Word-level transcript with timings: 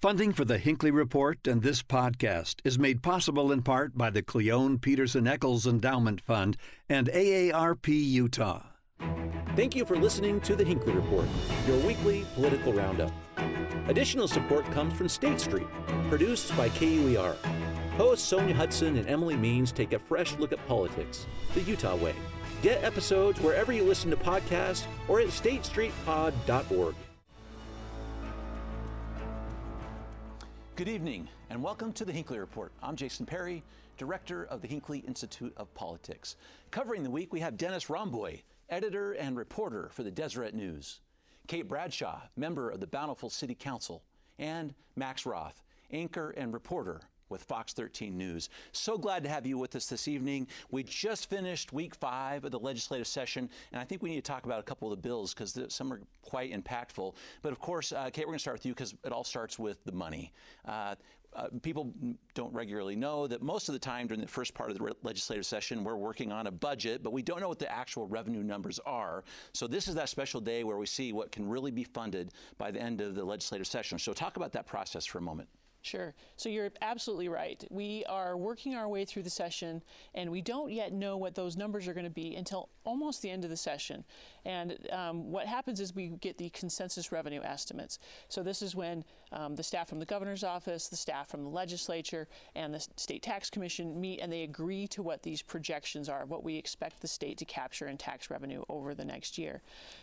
Funding 0.00 0.32
for 0.32 0.46
the 0.46 0.56
Hinckley 0.56 0.90
Report 0.90 1.46
and 1.46 1.60
this 1.60 1.82
podcast 1.82 2.60
is 2.64 2.78
made 2.78 3.02
possible 3.02 3.52
in 3.52 3.60
part 3.60 3.98
by 3.98 4.08
the 4.08 4.22
Cleone 4.22 4.78
Peterson 4.78 5.26
Eccles 5.26 5.66
Endowment 5.66 6.22
Fund 6.22 6.56
and 6.88 7.08
AARP 7.08 7.86
Utah. 7.88 8.62
Thank 9.56 9.76
you 9.76 9.84
for 9.84 9.96
listening 9.96 10.40
to 10.40 10.56
the 10.56 10.64
Hinckley 10.64 10.94
Report, 10.94 11.26
your 11.68 11.76
weekly 11.80 12.24
political 12.34 12.72
roundup. 12.72 13.12
Additional 13.88 14.26
support 14.26 14.64
comes 14.70 14.94
from 14.94 15.10
State 15.10 15.38
Street, 15.38 15.66
produced 16.08 16.56
by 16.56 16.70
KUER. 16.70 17.36
Hosts 17.98 18.32
Sonja 18.32 18.54
Hutson 18.54 18.96
and 18.96 19.06
Emily 19.06 19.36
Means 19.36 19.70
take 19.70 19.92
a 19.92 19.98
fresh 19.98 20.34
look 20.38 20.52
at 20.52 20.66
politics, 20.66 21.26
the 21.52 21.60
Utah 21.60 21.96
way. 21.96 22.14
Get 22.62 22.82
episodes 22.82 23.38
wherever 23.42 23.70
you 23.70 23.84
listen 23.84 24.08
to 24.12 24.16
podcasts 24.16 24.86
or 25.08 25.20
at 25.20 25.26
statestreetpod.org. 25.26 26.94
Good 30.80 30.88
evening, 30.88 31.28
and 31.50 31.62
welcome 31.62 31.92
to 31.92 32.06
the 32.06 32.12
Hinckley 32.12 32.38
Report. 32.38 32.72
I'm 32.82 32.96
Jason 32.96 33.26
Perry, 33.26 33.62
director 33.98 34.46
of 34.46 34.62
the 34.62 34.66
Hinckley 34.66 35.00
Institute 35.00 35.52
of 35.58 35.74
Politics. 35.74 36.36
Covering 36.70 37.02
the 37.02 37.10
week, 37.10 37.34
we 37.34 37.40
have 37.40 37.58
Dennis 37.58 37.90
Romboy, 37.90 38.40
editor 38.70 39.12
and 39.12 39.36
reporter 39.36 39.90
for 39.92 40.04
the 40.04 40.10
Deseret 40.10 40.54
News, 40.54 41.00
Kate 41.48 41.68
Bradshaw, 41.68 42.22
member 42.34 42.70
of 42.70 42.80
the 42.80 42.86
Bountiful 42.86 43.28
City 43.28 43.54
Council, 43.54 44.02
and 44.38 44.72
Max 44.96 45.26
Roth, 45.26 45.62
anchor 45.90 46.30
and 46.30 46.54
reporter 46.54 47.02
with 47.30 47.42
Fox 47.42 47.72
13 47.72 48.16
News. 48.16 48.48
So 48.72 48.98
glad 48.98 49.22
to 49.24 49.30
have 49.30 49.46
you 49.46 49.56
with 49.56 49.76
us 49.76 49.86
this 49.86 50.08
evening. 50.08 50.46
We 50.70 50.82
just 50.82 51.30
finished 51.30 51.72
week 51.72 51.94
five 51.94 52.44
of 52.44 52.50
the 52.50 52.58
legislative 52.58 53.06
session, 53.06 53.48
and 53.72 53.80
I 53.80 53.84
think 53.84 54.02
we 54.02 54.10
need 54.10 54.16
to 54.16 54.22
talk 54.22 54.44
about 54.44 54.60
a 54.60 54.64
couple 54.64 54.92
of 54.92 54.98
the 55.00 55.08
bills 55.08 55.32
because 55.32 55.58
some 55.68 55.92
are 55.92 56.00
quite 56.22 56.52
impactful. 56.52 57.14
But 57.42 57.52
of 57.52 57.58
course, 57.58 57.92
uh, 57.92 58.10
Kate, 58.10 58.26
we're 58.26 58.32
going 58.32 58.38
to 58.38 58.42
start 58.42 58.56
with 58.56 58.66
you 58.66 58.72
because 58.72 58.94
it 59.04 59.12
all 59.12 59.24
starts 59.24 59.58
with 59.58 59.82
the 59.84 59.92
money. 59.92 60.32
Uh, 60.66 60.94
uh, 61.34 61.46
people 61.62 61.92
don't 62.34 62.52
regularly 62.52 62.96
know 62.96 63.26
that 63.26 63.40
most 63.40 63.68
of 63.68 63.72
the 63.72 63.78
time 63.78 64.08
during 64.08 64.20
the 64.20 64.26
first 64.26 64.52
part 64.52 64.70
of 64.70 64.76
the 64.76 64.82
re- 64.82 64.92
legislative 65.02 65.46
session, 65.46 65.84
we're 65.84 65.96
working 65.96 66.32
on 66.32 66.48
a 66.48 66.50
budget, 66.50 67.02
but 67.02 67.12
we 67.12 67.22
don't 67.22 67.40
know 67.40 67.48
what 67.48 67.58
the 67.58 67.70
actual 67.70 68.06
revenue 68.08 68.42
numbers 68.42 68.80
are. 68.84 69.22
So, 69.52 69.66
this 69.66 69.86
is 69.86 69.94
that 69.94 70.08
special 70.08 70.40
day 70.40 70.64
where 70.64 70.76
we 70.76 70.86
see 70.86 71.12
what 71.12 71.30
can 71.30 71.48
really 71.48 71.70
be 71.70 71.84
funded 71.84 72.32
by 72.58 72.70
the 72.70 72.80
end 72.80 73.00
of 73.00 73.14
the 73.14 73.24
legislative 73.24 73.66
session. 73.66 73.98
So, 73.98 74.12
talk 74.12 74.36
about 74.36 74.52
that 74.52 74.66
process 74.66 75.06
for 75.06 75.18
a 75.18 75.22
moment. 75.22 75.48
Sure. 75.82 76.14
So 76.36 76.50
you're 76.50 76.70
absolutely 76.82 77.28
right. 77.28 77.64
We 77.70 78.04
are 78.06 78.36
working 78.36 78.74
our 78.74 78.86
way 78.86 79.06
through 79.06 79.22
the 79.22 79.30
session, 79.30 79.82
and 80.14 80.30
we 80.30 80.42
don't 80.42 80.70
yet 80.70 80.92
know 80.92 81.16
what 81.16 81.34
those 81.34 81.56
numbers 81.56 81.88
are 81.88 81.94
going 81.94 82.04
to 82.04 82.10
be 82.10 82.36
until 82.36 82.68
almost 82.84 83.22
the 83.22 83.30
end 83.30 83.44
of 83.44 83.50
the 83.50 83.56
session. 83.56 84.04
And 84.44 84.76
um, 84.92 85.30
what 85.30 85.46
happens 85.46 85.80
is 85.80 85.94
we 85.94 86.08
get 86.20 86.36
the 86.36 86.50
consensus 86.50 87.12
revenue 87.12 87.40
estimates. 87.42 87.98
So 88.28 88.42
this 88.42 88.60
is 88.60 88.76
when 88.76 89.04
um, 89.32 89.54
the 89.56 89.62
staff 89.62 89.88
from 89.88 90.00
the 90.00 90.06
governor's 90.06 90.44
office, 90.44 90.88
the 90.88 90.96
staff 90.96 91.28
from 91.28 91.44
the 91.44 91.48
legislature, 91.48 92.28
and 92.54 92.74
the 92.74 92.86
state 92.96 93.22
tax 93.22 93.48
commission 93.48 93.98
meet, 93.98 94.20
and 94.20 94.30
they 94.30 94.42
agree 94.42 94.86
to 94.88 95.02
what 95.02 95.22
these 95.22 95.40
projections 95.40 96.10
are, 96.10 96.26
what 96.26 96.44
we 96.44 96.56
expect 96.56 97.00
the 97.00 97.08
state 97.08 97.38
to 97.38 97.46
capture 97.46 97.86
in 97.88 97.96
tax 97.96 98.28
revenue 98.28 98.62
over 98.68 98.94
the 98.94 99.04
next 99.04 99.38
year. 99.38 99.62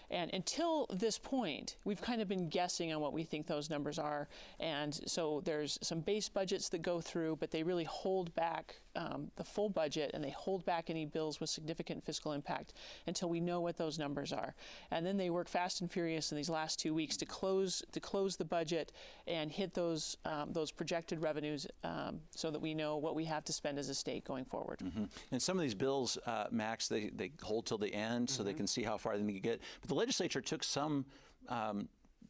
And 0.10 0.34
until 0.34 0.88
this 0.90 1.18
point, 1.18 1.76
we've 1.84 2.02
kind 2.02 2.22
of 2.22 2.28
been 2.28 2.50
guessing 2.50 2.94
on 2.94 3.02
what 3.02 3.14
we 3.14 3.24
think 3.24 3.46
those 3.48 3.70
numbers 3.70 4.00
are. 4.00 4.28
And 4.60 4.94
so 5.06 5.42
there's 5.44 5.78
some 5.82 6.00
base 6.00 6.30
budgets 6.30 6.70
that 6.70 6.82
go 6.82 7.02
through, 7.02 7.38
but 7.38 7.52
they 7.52 7.64
really 7.64 7.84
hold 7.84 8.34
back 8.36 8.80
um, 8.98 9.32
the 9.36 9.44
full 9.44 9.70
budget 9.70 10.12
and 10.14 10.24
they 10.24 10.32
hold 10.32 10.66
back 10.66 10.90
any 10.90 11.06
bills 11.06 11.40
with 11.40 11.50
significant 11.50 12.04
fiscal 12.04 12.34
impact 12.34 12.74
until 13.06 13.30
we 13.30 13.40
know 13.40 13.62
what 13.62 13.78
those 13.78 13.98
numbers 13.98 14.34
are. 14.34 14.56
And 14.92 15.06
then 15.06 15.18
they 15.18 15.30
work 15.30 15.48
fast 15.48 15.82
and 15.82 15.92
furious 15.92 16.32
in 16.32 16.36
these 16.36 16.50
last 16.50 16.80
two 16.80 16.94
weeks 16.94 17.16
to 17.18 17.26
close 17.26 17.84
to 17.92 18.00
close 18.00 18.36
the 18.36 18.46
budget 18.46 18.92
and 19.28 19.52
hit 19.52 19.74
those 19.74 20.18
um, 20.26 20.52
those 20.52 20.72
projected 20.72 21.22
revenues 21.22 21.68
um, 21.84 22.20
so 22.32 22.52
that 22.52 22.60
we 22.60 22.74
know 22.74 22.98
what 22.98 23.16
we 23.16 23.24
have 23.26 23.44
to 23.46 23.54
spend 23.54 23.78
as 23.78 23.90
a 23.90 23.96
state 23.96 24.26
going 24.26 24.46
forward. 24.46 24.80
Mm-hmm. 24.80 25.06
And 25.32 25.42
some 25.42 25.58
of 25.58 25.62
these 25.62 25.76
bills, 25.76 26.18
uh, 26.26 26.46
Max, 26.52 26.88
they, 26.88 27.12
they 27.16 27.32
hold 27.42 27.68
till 27.68 27.78
the 27.78 27.94
end 27.94 28.28
mm-hmm. 28.28 28.36
so 28.36 28.44
they 28.44 28.52
mm-hmm. 28.52 28.58
can 28.58 28.68
see 28.68 28.84
how 28.84 28.98
far 28.98 29.18
they 29.18 29.24
can 29.24 29.40
get. 29.40 29.62
But 29.82 29.90
the 29.90 29.96
legislature 29.96 30.42
took 30.42 30.64
some 30.64 31.06
um, 31.50 31.88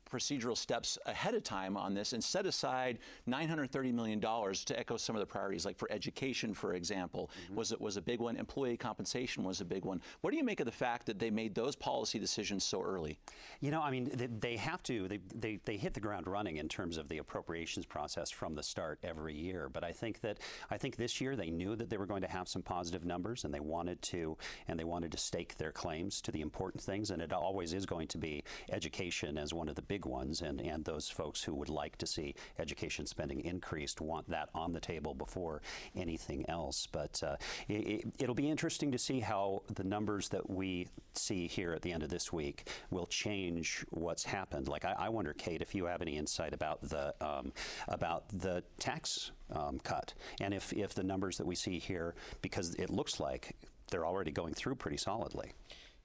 procedural 0.10 0.58
steps 0.58 0.98
ahead 1.06 1.34
of 1.34 1.44
time 1.44 1.78
on 1.78 1.94
this 1.94 2.14
and 2.14 2.24
set 2.24 2.46
aside 2.46 3.00
$930 3.28 3.94
million 3.94 4.20
to 4.20 4.80
echo 4.80 4.98
some 4.98 5.16
of 5.16 5.20
the 5.20 5.26
priorities, 5.26 5.66
like 5.66 5.78
for 5.78 5.92
education, 5.92 6.54
for 6.54 6.74
example, 6.74 7.30
mm-hmm. 7.46 7.56
was 7.56 7.72
it 7.72 7.82
was 7.82 7.98
a 7.98 8.02
big 8.02 8.20
one. 8.20 8.36
Employee 8.38 8.78
compensation 8.78 9.44
was 9.44 9.62
a 9.62 9.66
big 9.66 9.86
one. 9.86 10.02
What 10.22 10.32
do 10.32 10.38
you 10.38 10.44
make 10.44 10.60
of 10.60 10.66
the 10.66 10.72
fact 10.72 11.06
that 11.08 11.20
they 11.20 11.30
made 11.30 11.56
those 11.56 11.76
policy 11.76 12.20
decisions 12.20 12.64
so 12.64 12.82
early? 12.82 13.18
You 13.60 13.72
know, 13.72 13.82
I 13.82 13.92
mean, 13.92 14.10
they, 14.14 14.28
they 14.28 14.58
have 14.58 14.84
to. 14.84 15.08
They, 15.08 15.20
they, 15.36 15.60
they 15.66 15.78
hit 15.78 15.94
the 15.94 16.00
ground 16.00 16.28
running 16.28 16.58
in 16.58 16.68
terms 16.68 16.98
of 16.98 17.08
the 17.10 17.18
appropriations 17.18 17.86
process 17.86 18.30
from 18.30 18.56
the 18.56 18.64
start 18.64 19.00
every 19.04 19.36
year. 19.36 19.70
But 19.72 19.84
I 19.84 19.92
think 19.92 20.22
that 20.22 20.40
I 20.70 20.78
think 20.78 20.96
this 20.96 21.20
year 21.22 21.36
they 21.36 21.50
knew 21.50 21.76
that 21.76 21.90
they 21.90 21.98
were 21.98 22.06
going 22.06 22.22
to 22.22 22.28
have 22.28 22.48
some 22.48 22.62
positive 22.62 23.06
numbers, 23.06 23.44
and 23.44 23.54
they 23.54 23.60
wanted 23.60 24.02
to 24.04 24.38
and 24.68 24.80
they 24.80 24.84
wanted 24.84 25.12
to 25.12 25.18
stake 25.18 25.58
their 25.58 25.72
claims 25.72 26.22
to 26.22 26.32
the 26.32 26.42
important 26.42 26.82
things. 26.82 27.12
And 27.12 27.22
it 27.22 27.34
always 27.34 27.74
is 27.74 27.86
going 27.86 28.08
to 28.10 28.18
be 28.18 28.44
education 28.72 29.38
as 29.38 29.54
one 29.54 29.70
of 29.70 29.76
the 29.76 29.82
big 29.82 29.97
big 29.98 30.06
ones, 30.06 30.42
and, 30.42 30.62
and 30.62 30.86
those 30.86 31.10
folks 31.10 31.44
who 31.44 31.56
would 31.56 31.70
like 31.70 31.98
to 31.98 32.06
see 32.06 32.36
education 32.60 33.08
spending 33.08 33.42
increased 33.42 34.00
want 34.00 34.30
that 34.30 34.50
on 34.54 34.72
the 34.72 34.80
table 34.80 35.16
before 35.16 35.62
anything 35.96 36.46
else. 36.50 36.88
But 36.92 37.24
uh, 37.24 37.38
it, 37.68 38.06
it'll 38.20 38.36
be 38.36 38.48
interesting 38.50 38.92
to 38.92 39.00
see 39.00 39.20
how 39.20 39.64
the 39.74 39.84
numbers 39.84 40.30
that 40.30 40.48
we 40.48 40.88
see 41.16 41.48
here 41.48 41.74
at 41.74 41.82
the 41.82 41.92
end 41.92 42.04
of 42.04 42.10
this 42.10 42.32
week 42.32 42.70
will 42.92 43.08
change 43.08 43.84
what's 43.90 44.24
happened. 44.24 44.68
Like 44.68 44.86
I, 44.86 44.94
I 45.00 45.10
wonder, 45.10 45.34
Kate, 45.34 45.62
if 45.64 45.74
you 45.74 45.86
have 45.86 46.04
any 46.04 46.16
insight 46.16 46.54
about 46.54 46.80
the 46.82 47.16
um, 47.20 47.52
about 47.88 48.30
the 48.30 48.64
tax 48.78 49.32
um, 49.52 49.80
cut, 49.80 50.14
and 50.42 50.54
if 50.54 50.74
if 50.74 50.94
the 50.94 51.04
numbers 51.04 51.38
that 51.38 51.48
we 51.48 51.56
see 51.56 51.80
here, 51.80 52.14
because 52.44 52.76
it 52.76 52.92
looks 52.92 53.20
like 53.20 53.56
they're 53.90 54.06
already 54.06 54.32
going 54.32 54.54
through 54.54 54.76
pretty 54.76 54.98
solidly. 54.98 55.54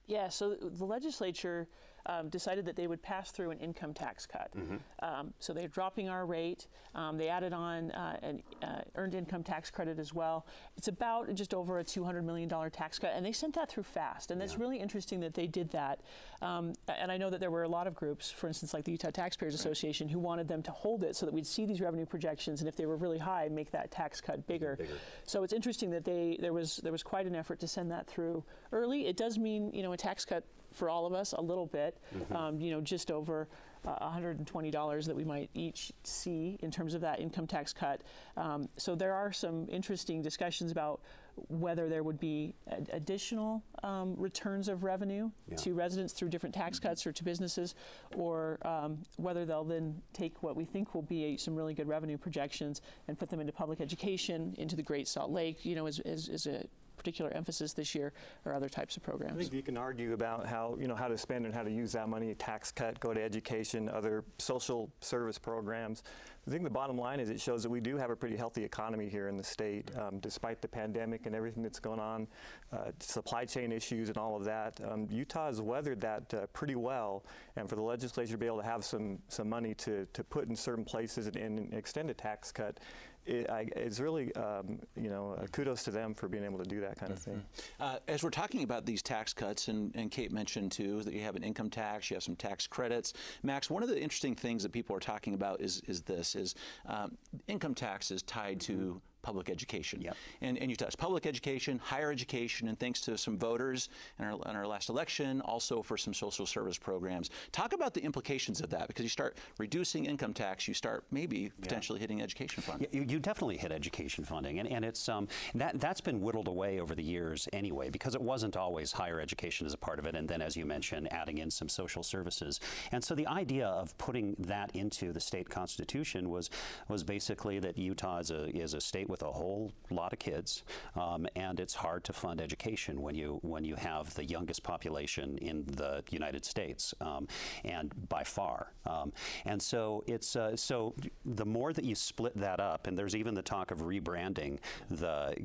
Yeah. 0.07 0.29
So 0.29 0.55
the 0.55 0.85
legislature 0.85 1.67
um, 2.05 2.29
decided 2.29 2.65
that 2.65 2.75
they 2.75 2.87
would 2.87 3.01
pass 3.01 3.31
through 3.31 3.51
an 3.51 3.59
income 3.59 3.93
tax 3.93 4.25
cut. 4.25 4.49
Mm-hmm. 4.55 4.75
Um, 4.99 5.33
so 5.39 5.53
they're 5.53 5.67
dropping 5.67 6.09
our 6.09 6.25
rate. 6.25 6.67
Um, 6.95 7.17
they 7.17 7.29
added 7.29 7.53
on 7.53 7.91
uh, 7.91 8.17
an 8.21 8.43
uh, 8.61 8.81
earned 8.95 9.15
income 9.15 9.43
tax 9.43 9.71
credit 9.71 9.99
as 9.99 10.13
well. 10.13 10.45
It's 10.77 10.87
about 10.87 11.33
just 11.33 11.53
over 11.53 11.79
a 11.79 11.83
$200 11.83 12.23
million 12.23 12.49
tax 12.71 12.99
cut, 12.99 13.13
and 13.15 13.25
they 13.25 13.31
sent 13.31 13.55
that 13.55 13.69
through 13.69 13.83
fast. 13.83 14.31
And 14.31 14.39
yeah. 14.39 14.45
it's 14.45 14.57
really 14.57 14.79
interesting 14.79 15.19
that 15.21 15.33
they 15.33 15.47
did 15.47 15.71
that. 15.71 16.01
Um, 16.41 16.73
and 16.87 17.11
I 17.11 17.17
know 17.17 17.29
that 17.29 17.39
there 17.39 17.51
were 17.51 17.63
a 17.63 17.69
lot 17.69 17.87
of 17.87 17.95
groups, 17.95 18.29
for 18.29 18.47
instance, 18.47 18.73
like 18.73 18.83
the 18.83 18.91
Utah 18.91 19.11
Taxpayers 19.11 19.53
right. 19.53 19.59
Association, 19.59 20.09
who 20.09 20.19
wanted 20.19 20.47
them 20.47 20.61
to 20.63 20.71
hold 20.71 21.03
it 21.03 21.15
so 21.15 21.25
that 21.25 21.33
we'd 21.33 21.47
see 21.47 21.65
these 21.65 21.81
revenue 21.81 22.05
projections, 22.05 22.59
and 22.59 22.67
if 22.67 22.75
they 22.75 22.85
were 22.85 22.97
really 22.97 23.17
high, 23.17 23.47
make 23.49 23.71
that 23.71 23.91
tax 23.91 24.19
cut 24.19 24.45
bigger. 24.45 24.75
bigger. 24.75 24.93
So 25.25 25.43
it's 25.43 25.53
interesting 25.53 25.89
that 25.91 26.03
they 26.03 26.37
there 26.39 26.53
was 26.53 26.77
there 26.77 26.91
was 26.91 27.03
quite 27.03 27.25
an 27.25 27.35
effort 27.35 27.59
to 27.61 27.67
send 27.67 27.91
that 27.91 28.07
through 28.07 28.43
early. 28.71 29.07
It 29.07 29.17
does 29.17 29.37
mean 29.37 29.71
you 29.73 29.83
know 29.83 29.93
a 29.93 29.97
tax 29.97 30.25
cut 30.25 30.43
for 30.73 30.89
all 30.89 31.05
of 31.05 31.13
us 31.13 31.33
a 31.33 31.41
little 31.41 31.65
bit, 31.65 31.97
mm-hmm. 32.15 32.35
um, 32.35 32.59
you 32.59 32.71
know, 32.71 32.81
just 32.81 33.11
over 33.11 33.47
uh, 33.85 34.09
$120 34.09 35.05
that 35.05 35.15
we 35.15 35.23
might 35.23 35.49
each 35.53 35.91
see 36.03 36.57
in 36.61 36.71
terms 36.71 36.93
of 36.93 37.01
that 37.01 37.19
income 37.19 37.47
tax 37.47 37.73
cut. 37.73 38.01
Um, 38.37 38.69
so 38.77 38.95
there 38.95 39.13
are 39.13 39.31
some 39.31 39.67
interesting 39.69 40.21
discussions 40.21 40.71
about 40.71 41.01
whether 41.47 41.89
there 41.89 42.03
would 42.03 42.19
be 42.19 42.53
ad- 42.71 42.89
additional 42.93 43.63
um, 43.83 44.15
returns 44.17 44.67
of 44.67 44.83
revenue 44.83 45.29
yeah. 45.49 45.57
to 45.57 45.73
residents 45.73 46.13
through 46.13 46.29
different 46.29 46.53
tax 46.53 46.77
mm-hmm. 46.77 46.89
cuts 46.89 47.07
or 47.07 47.11
to 47.11 47.23
businesses, 47.23 47.75
or 48.15 48.59
um, 48.65 48.99
whether 49.17 49.45
they'll 49.45 49.63
then 49.63 49.99
take 50.13 50.41
what 50.43 50.55
we 50.55 50.63
think 50.63 50.93
will 50.93 51.01
be 51.01 51.25
a, 51.25 51.37
some 51.37 51.55
really 51.55 51.73
good 51.73 51.87
revenue 51.87 52.17
projections 52.17 52.81
and 53.07 53.17
put 53.17 53.29
them 53.29 53.39
into 53.39 53.51
public 53.51 53.81
education, 53.81 54.53
into 54.57 54.75
the 54.75 54.83
Great 54.83 55.07
Salt 55.07 55.31
Lake, 55.31 55.65
you 55.65 55.75
know, 55.75 55.87
as, 55.87 55.99
as, 56.01 56.29
as 56.29 56.45
a 56.45 56.63
particular 56.97 57.31
emphasis 57.33 57.73
this 57.73 57.95
year 57.95 58.13
or 58.45 58.53
other 58.53 58.69
types 58.69 58.97
of 58.97 59.03
programs. 59.03 59.33
I 59.33 59.41
think 59.41 59.53
you 59.53 59.61
can 59.61 59.77
argue 59.77 60.13
about 60.13 60.45
how, 60.45 60.77
you 60.79 60.87
know, 60.87 60.95
how 60.95 61.07
to 61.07 61.17
spend 61.17 61.45
and 61.45 61.53
how 61.53 61.63
to 61.63 61.71
use 61.71 61.91
that 61.93 62.09
money, 62.09 62.33
tax 62.35 62.71
cut, 62.71 62.99
go 62.99 63.13
to 63.13 63.21
education, 63.21 63.89
other 63.89 64.23
social 64.37 64.89
service 65.01 65.37
programs. 65.37 66.03
I 66.45 66.51
think 66.51 66.63
the 66.63 66.69
bottom 66.69 66.97
line 66.97 67.21
is 67.21 67.29
it 67.29 67.39
shows 67.39 67.63
that 67.63 67.69
we 67.69 67.79
do 67.79 67.95
have 67.95 68.09
a 68.09 68.15
pretty 68.17 68.35
healthy 68.35 68.65
economy 68.65 69.07
here 69.07 69.29
in 69.29 69.37
the 69.37 69.43
state, 69.43 69.89
um, 69.97 70.19
despite 70.19 70.61
the 70.61 70.67
pandemic 70.67 71.25
and 71.25 71.33
everything 71.33 71.63
that's 71.63 71.79
going 71.79 72.01
on, 72.01 72.27
uh, 72.73 72.91
supply 72.99 73.45
chain 73.45 73.71
issues 73.71 74.09
and 74.09 74.17
all 74.17 74.35
of 74.35 74.43
that. 74.43 74.77
Um, 74.83 75.07
Utah 75.09 75.45
has 75.45 75.61
weathered 75.61 76.01
that 76.01 76.33
uh, 76.33 76.47
pretty 76.47 76.75
well, 76.75 77.23
and 77.55 77.69
for 77.69 77.75
the 77.75 77.81
legislature 77.81 78.33
to 78.33 78.37
be 78.37 78.45
able 78.45 78.57
to 78.57 78.65
have 78.65 78.83
some 78.83 79.19
some 79.29 79.47
money 79.47 79.73
to, 79.75 80.05
to 80.11 80.23
put 80.23 80.49
in 80.49 80.55
certain 80.55 80.83
places 80.83 81.27
and, 81.27 81.37
and 81.37 81.73
extend 81.73 82.09
a 82.09 82.13
tax 82.13 82.51
cut 82.51 82.79
it, 83.25 83.49
I, 83.49 83.67
it's 83.75 83.99
really, 83.99 84.33
um, 84.35 84.79
you 84.95 85.09
know, 85.09 85.37
uh, 85.39 85.47
kudos 85.47 85.83
to 85.83 85.91
them 85.91 86.13
for 86.13 86.27
being 86.27 86.43
able 86.43 86.57
to 86.59 86.69
do 86.69 86.81
that 86.81 86.97
kind 86.97 87.11
of 87.11 87.19
mm-hmm. 87.19 87.31
thing. 87.31 87.43
Uh, 87.79 87.97
as 88.07 88.23
we're 88.23 88.29
talking 88.29 88.63
about 88.63 88.85
these 88.85 89.01
tax 89.01 89.33
cuts, 89.33 89.67
and, 89.67 89.95
and, 89.95 90.11
Kate 90.11 90.31
mentioned 90.31 90.71
too 90.71 91.01
that 91.03 91.13
you 91.13 91.21
have 91.21 91.35
an 91.35 91.43
income 91.43 91.69
tax, 91.69 92.09
you 92.09 92.15
have 92.15 92.23
some 92.23 92.35
tax 92.35 92.67
credits. 92.67 93.13
Max, 93.41 93.69
one 93.69 93.83
of 93.83 93.89
the 93.89 93.99
interesting 93.99 94.35
things 94.35 94.63
that 94.63 94.71
people 94.71 94.95
are 94.95 94.99
talking 94.99 95.33
about 95.33 95.61
is 95.61 95.81
is 95.87 96.01
this: 96.01 96.35
is 96.35 96.55
um, 96.85 97.17
income 97.47 97.73
tax 97.73 98.11
is 98.11 98.21
tied 98.23 98.59
mm-hmm. 98.59 98.81
to 98.81 99.01
public 99.23 99.49
education. 99.49 100.01
Yep. 100.01 100.15
And, 100.41 100.59
and 100.59 100.69
you 100.69 100.75
touched 100.75 100.99
public 100.99 101.25
education, 101.25 101.79
higher 101.79 102.11
education, 102.11 102.67
and 102.67 102.77
thanks 102.77 103.01
to 103.01 103.17
some 103.17 103.37
voters 103.37 103.89
in 104.19 104.25
our, 104.25 104.33
in 104.33 104.55
our 104.55 104.67
last 104.67 104.89
election, 104.89 105.41
also 105.41 105.81
for 105.81 105.97
some 105.97 106.13
social 106.13 106.45
service 106.45 106.77
programs. 106.77 107.31
Talk 107.51 107.73
about 107.73 107.95
the 107.95 108.01
implications 108.01 108.61
of 108.61 108.69
that 108.69 108.87
because 108.87 109.03
you 109.03 109.09
start 109.09 109.37
reducing 109.57 110.05
income 110.05 110.33
tax, 110.33 110.67
you 110.67 110.75
start 110.75 111.05
maybe 111.09 111.51
potentially 111.61 111.99
hitting 111.99 112.21
education 112.21 112.61
funding. 112.61 112.87
You, 112.91 113.05
you 113.07 113.19
definitely 113.19 113.57
hit 113.57 113.71
education 113.71 114.23
funding, 114.23 114.59
and, 114.59 114.69
and 114.69 114.85
it's 114.85 115.09
um, 115.09 115.27
that 115.55 115.79
that's 115.79 116.01
been 116.01 116.21
whittled 116.21 116.47
away 116.47 116.79
over 116.79 116.93
the 116.93 117.03
years 117.03 117.47
anyway, 117.53 117.89
because 117.89 118.13
it 118.13 118.21
wasn't 118.21 118.57
always 118.57 118.91
higher 118.91 119.19
education 119.19 119.65
as 119.65 119.73
a 119.73 119.77
part 119.77 119.99
of 119.99 120.05
it, 120.05 120.15
and 120.15 120.27
then 120.27 120.41
as 120.41 120.55
you 120.55 120.65
mentioned, 120.65 121.11
adding 121.11 121.37
in 121.37 121.49
some 121.49 121.69
social 121.69 122.03
services. 122.03 122.59
And 122.91 123.03
so 123.03 123.15
the 123.15 123.27
idea 123.27 123.67
of 123.67 123.97
putting 123.97 124.35
that 124.39 124.75
into 124.75 125.13
the 125.13 125.19
state 125.21 125.49
constitution 125.49 126.29
was 126.29 126.49
was 126.89 127.03
basically 127.03 127.59
that 127.59 127.77
Utah 127.77 128.19
is 128.19 128.31
a 128.31 128.49
is 128.49 128.73
a 128.73 128.81
state 128.81 129.09
with 129.13 129.21
a 129.21 129.31
whole 129.31 129.71
lot 129.91 130.11
of 130.11 130.17
kids, 130.17 130.63
um, 130.95 131.27
and 131.35 131.59
it's 131.59 131.75
hard 131.75 132.03
to 132.03 132.11
fund 132.11 132.41
education 132.41 132.99
when 132.99 133.13
you 133.13 133.37
when 133.43 133.63
you 133.63 133.75
have 133.75 134.11
the 134.15 134.25
youngest 134.25 134.63
population 134.63 135.37
in 135.37 135.63
the 135.67 136.03
United 136.09 136.43
States, 136.43 136.95
um, 136.99 137.27
and 137.63 137.93
by 138.09 138.23
far. 138.23 138.73
Um, 138.87 139.13
and 139.45 139.61
so 139.61 140.03
it's 140.07 140.35
uh, 140.35 140.57
so 140.57 140.95
the 141.25 141.45
more 141.45 141.73
that 141.73 141.85
you 141.85 141.93
split 141.93 142.35
that 142.37 142.59
up, 142.59 142.87
and 142.87 142.97
there's 142.97 143.15
even 143.15 143.35
the 143.35 143.43
talk 143.43 143.69
of 143.69 143.79
rebranding 143.81 144.57
the 144.89 145.35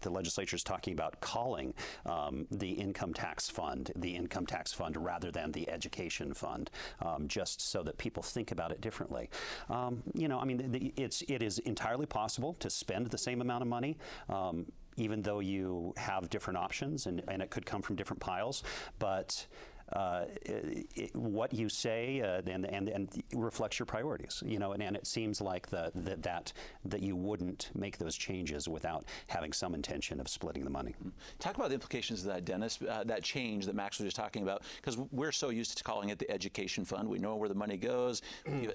the 0.00 0.10
legislature 0.10 0.56
is 0.56 0.64
talking 0.64 0.94
about 0.94 1.20
calling 1.20 1.74
um, 2.06 2.46
the 2.50 2.70
income 2.70 3.12
tax 3.12 3.50
fund 3.50 3.92
the 3.96 4.16
income 4.16 4.46
tax 4.46 4.72
fund 4.72 4.96
rather 4.96 5.30
than 5.30 5.52
the 5.52 5.68
education 5.68 6.32
fund, 6.32 6.70
um, 7.02 7.28
just 7.28 7.60
so 7.60 7.82
that 7.82 7.98
people 7.98 8.22
think 8.22 8.50
about 8.50 8.70
it 8.70 8.80
differently. 8.80 9.28
Um, 9.68 10.02
you 10.14 10.26
know, 10.26 10.38
I 10.38 10.44
mean, 10.46 10.72
the, 10.72 10.94
it's 10.96 11.22
it 11.28 11.42
is 11.42 11.58
entirely 11.60 12.06
possible 12.06 12.54
to 12.60 12.70
spend 12.70 12.93
the 13.02 13.18
same 13.18 13.40
amount 13.40 13.62
of 13.62 13.68
money. 13.68 13.98
Um, 14.28 14.66
even 14.96 15.22
though 15.22 15.40
you 15.40 15.92
have 15.96 16.30
different 16.30 16.56
options 16.56 17.06
and, 17.06 17.20
and 17.26 17.42
it 17.42 17.50
could 17.50 17.66
come 17.66 17.82
from 17.82 17.96
different 17.96 18.20
piles, 18.20 18.62
but 19.00 19.46
uh, 19.92 20.24
it, 20.42 21.14
what 21.14 21.52
you 21.52 21.68
say 21.68 22.20
uh, 22.20 22.40
and, 22.46 22.64
and, 22.66 22.88
and 22.88 23.22
reflects 23.34 23.78
your 23.78 23.86
priorities. 23.86 24.42
You 24.44 24.58
know, 24.58 24.72
and, 24.72 24.82
and 24.82 24.96
it 24.96 25.06
seems 25.06 25.40
like 25.40 25.68
the, 25.68 25.92
the, 25.94 26.16
that 26.16 26.52
that 26.84 27.02
you 27.02 27.16
wouldn't 27.16 27.70
make 27.74 27.98
those 27.98 28.16
changes 28.16 28.68
without 28.68 29.04
having 29.26 29.52
some 29.52 29.74
intention 29.74 30.20
of 30.20 30.28
splitting 30.28 30.64
the 30.64 30.70
money. 30.70 30.94
Talk 31.38 31.56
about 31.56 31.68
the 31.68 31.74
implications 31.74 32.20
of 32.20 32.26
that, 32.26 32.44
Dennis. 32.44 32.78
Uh, 32.88 33.04
that 33.04 33.22
change 33.22 33.66
that 33.66 33.74
Max 33.74 33.98
was 33.98 34.06
just 34.06 34.16
talking 34.16 34.42
about, 34.42 34.62
because 34.76 34.98
we're 35.10 35.32
so 35.32 35.50
used 35.50 35.76
to 35.78 35.84
calling 35.84 36.08
it 36.08 36.18
the 36.18 36.30
education 36.30 36.84
fund. 36.84 37.08
We 37.08 37.18
know 37.18 37.36
where 37.36 37.48
the 37.48 37.54
money 37.54 37.76
goes. 37.76 38.22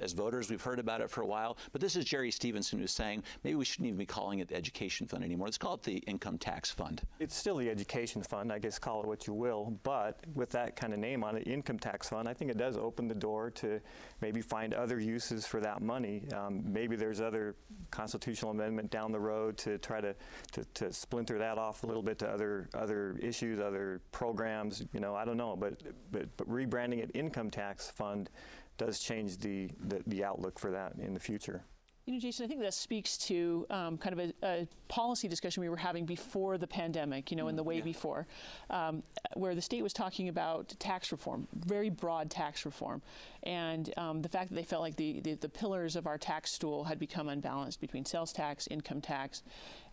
As 0.02 0.14
voters, 0.14 0.50
we've 0.50 0.62
heard 0.62 0.80
about 0.80 1.02
it 1.02 1.10
for 1.10 1.22
a 1.22 1.26
while. 1.26 1.58
But 1.72 1.82
this 1.82 1.96
is 1.96 2.06
Jerry 2.06 2.32
Stevenson 2.32 2.80
who's 2.80 2.92
saying 2.92 3.24
maybe 3.44 3.56
we 3.56 3.66
shouldn't 3.66 3.88
even 3.88 3.98
be 3.98 4.06
calling 4.06 4.40
it 4.40 4.48
the 4.48 4.56
education 4.56 5.08
fund 5.08 5.24
anymore. 5.24 5.48
Let's 5.48 5.58
call 5.58 5.76
it 5.76 5.84
the 5.84 5.98
income 6.00 6.38
tax 6.38 6.72
fund. 6.72 7.02
It's 7.20 7.36
still 7.36 7.58
the 7.58 7.70
education 7.70 8.22
fund, 8.24 8.52
I 8.52 8.60
guess, 8.60 8.80
call 8.80 9.02
it 9.02 9.08
what 9.08 9.28
you 9.28 9.34
will. 9.34 9.78
But 9.84 10.20
with 10.34 10.50
that 10.52 10.76
kind 10.76 10.94
of 10.94 10.99
name 11.00 11.24
on 11.24 11.38
it, 11.38 11.48
income 11.48 11.80
tax 11.80 12.10
fund, 12.10 12.28
I 12.28 12.34
think 12.34 12.52
it 12.52 12.58
does 12.58 12.78
open 12.78 13.08
the 13.08 13.16
door 13.16 13.50
to 13.52 13.80
maybe 14.22 14.42
find 14.42 14.74
other 14.74 15.00
uses 15.00 15.46
for 15.46 15.60
that 15.62 15.82
money. 15.82 16.24
Um, 16.34 16.62
maybe 16.66 16.96
there's 16.96 17.22
other 17.22 17.56
constitutional 17.92 18.52
amendment 18.52 18.92
down 18.92 19.12
the 19.12 19.20
road 19.20 19.58
to 19.60 19.78
try 19.78 20.02
to, 20.02 20.16
to, 20.54 20.64
to, 20.76 20.94
splinter 20.94 21.38
that 21.38 21.58
off 21.58 21.84
a 21.84 21.88
little 21.88 22.04
bit 22.04 22.20
to 22.20 22.30
other 22.30 22.70
other 22.74 23.18
issues, 23.22 23.60
other 23.60 24.02
programs. 24.12 24.84
You 24.94 25.00
know, 25.00 25.16
I 25.16 25.26
don't 25.26 25.38
know, 25.38 25.56
but 25.56 25.82
but, 26.12 26.26
but 26.38 26.50
rebranding 26.50 27.00
it 27.00 27.12
income 27.14 27.50
tax 27.50 27.90
fund 27.90 28.30
does 28.78 29.00
change 29.00 29.38
the, 29.38 29.70
the, 29.88 30.02
the 30.08 30.24
outlook 30.24 30.58
for 30.58 30.72
that 30.72 30.94
in 31.00 31.14
the 31.14 31.20
future. 31.20 31.64
You 32.06 32.14
know, 32.14 32.20
Jason, 32.20 32.46
I 32.46 32.48
think 32.48 32.62
that 32.62 32.74
speaks 32.74 33.18
to 33.20 33.68
um, 33.70 33.98
kind 33.98 34.20
of 34.20 34.32
a, 34.42 34.48
a, 34.48 34.68
policy 34.88 35.28
discussion 35.28 35.62
we 35.62 35.70
were 35.70 35.78
having 35.78 36.04
before 36.04 36.58
the 36.58 36.66
pandemic, 36.66 37.30
you 37.30 37.38
know, 37.38 37.48
in 37.48 37.56
the 37.56 37.62
way 37.62 37.78
yeah. 37.78 37.84
before, 37.84 38.26
um, 38.72 39.04
where 39.36 39.54
the 39.54 39.62
state 39.62 39.84
was 39.84 39.94
talking 39.94 40.30
about 40.30 40.74
tax 40.80 41.12
reform, 41.12 41.48
very 41.54 41.92
broad 41.92 42.32
tax 42.32 42.66
reform, 42.66 43.00
and 43.44 43.94
um, 43.98 44.24
the 44.24 44.30
fact 44.30 44.50
that 44.50 44.56
they 44.56 44.64
felt 44.64 44.82
like 44.82 44.96
the, 44.96 45.20
the, 45.20 45.36
the, 45.36 45.50
pillars 45.50 45.96
of 45.96 46.08
our 46.08 46.18
tax 46.18 46.52
stool 46.52 46.84
had 46.86 46.98
become 46.98 47.30
unbalanced 47.30 47.80
between 47.80 48.04
sales 48.04 48.34
tax, 48.34 48.66
income 48.72 49.00
tax, 49.00 49.44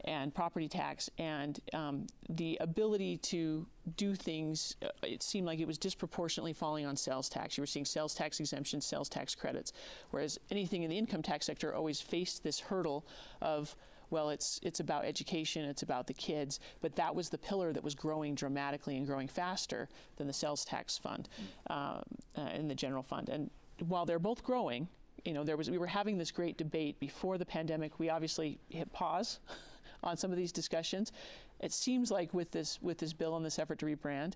and 0.05 0.35
property 0.35 0.69
tax, 0.69 1.11
and 1.19 1.59
um, 1.73 2.07
the 2.29 2.57
ability 2.61 3.17
to 3.19 3.67
do 3.97 4.15
things, 4.15 4.77
uh, 4.83 4.89
it 5.03 5.23
seemed 5.23 5.47
like 5.47 5.59
it 5.61 5.67
was 5.67 5.79
disproportionately 5.79 6.53
falling 6.53 6.87
on 6.87 6.97
sales 6.97 7.29
tax. 7.29 7.57
You 7.57 7.63
were 7.63 7.67
seeing 7.67 7.85
sales 7.85 8.15
tax 8.15 8.41
exemptions, 8.41 8.85
sales 8.85 9.09
tax 9.09 9.35
credits, 9.35 9.73
whereas 10.11 10.39
anything 10.51 10.83
in 10.83 10.91
the 10.91 10.99
income 10.99 11.23
tax 11.23 11.47
sector 11.47 11.75
always 11.75 12.01
faced 12.01 12.43
this 12.43 12.61
hurdle 12.61 13.07
of 13.41 13.77
well, 14.11 14.31
it's 14.31 14.61
it's 14.63 14.81
about 14.81 15.05
education, 15.05 15.65
it's 15.65 15.83
about 15.83 16.07
the 16.07 16.15
kids, 16.15 16.61
but 16.81 16.95
that 16.97 17.15
was 17.15 17.29
the 17.29 17.39
pillar 17.39 17.73
that 17.73 17.83
was 17.83 17.95
growing 17.95 18.35
dramatically 18.35 18.97
and 18.97 19.07
growing 19.07 19.29
faster 19.29 19.89
than 20.17 20.27
the 20.27 20.33
sales 20.33 20.65
tax 20.65 20.97
fund 20.97 21.29
um, 21.71 22.03
uh, 22.37 22.51
in 22.55 22.69
the 22.69 22.75
general 22.75 23.03
fund. 23.03 23.29
And 23.29 23.51
while 23.87 24.07
they're 24.07 24.19
both 24.19 24.45
growing, 24.45 24.89
you 25.25 25.33
know, 25.33 25.45
there 25.45 25.57
was 25.57 25.71
we 25.71 25.79
were 25.79 25.87
having 25.87 26.19
this 26.19 26.31
great 26.31 26.57
debate 26.57 26.99
before 27.01 27.37
the 27.39 27.47
pandemic. 27.47 27.99
We 27.99 28.11
obviously 28.11 28.59
hit 28.69 28.93
pause 28.93 29.41
on 30.03 30.17
some 30.17 30.31
of 30.31 30.37
these 30.37 30.53
discussions. 30.53 31.13
It 31.61 31.73
seems 31.73 32.11
like 32.11 32.35
with 32.35 32.51
this 32.51 32.79
with 32.83 32.99
this 32.99 33.13
bill 33.13 33.37
and 33.37 33.45
this 33.45 33.59
effort 33.59 33.79
to 33.81 33.87
rebrand, 33.87 34.35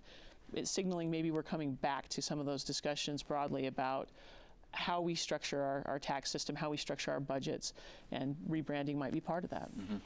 it's 0.54 0.70
signaling 0.70 1.10
maybe 1.10 1.30
we're 1.30 1.42
coming 1.42 1.74
back 1.74 2.08
to 2.10 2.22
some 2.22 2.38
of 2.38 2.46
those 2.46 2.64
discussions 2.64 3.22
broadly 3.22 3.66
about 3.66 4.08
how 4.72 5.00
we 5.00 5.14
structure 5.14 5.60
our, 5.60 5.82
our 5.86 5.98
tax 5.98 6.30
system, 6.30 6.54
how 6.54 6.70
we 6.70 6.76
structure 6.76 7.10
our 7.10 7.20
budgets, 7.20 7.72
and 8.12 8.36
rebranding 8.48 8.96
might 8.96 9.12
be 9.12 9.20
part 9.20 9.44
of 9.44 9.50
that. 9.50 9.68
Mm-hmm. 9.76 9.96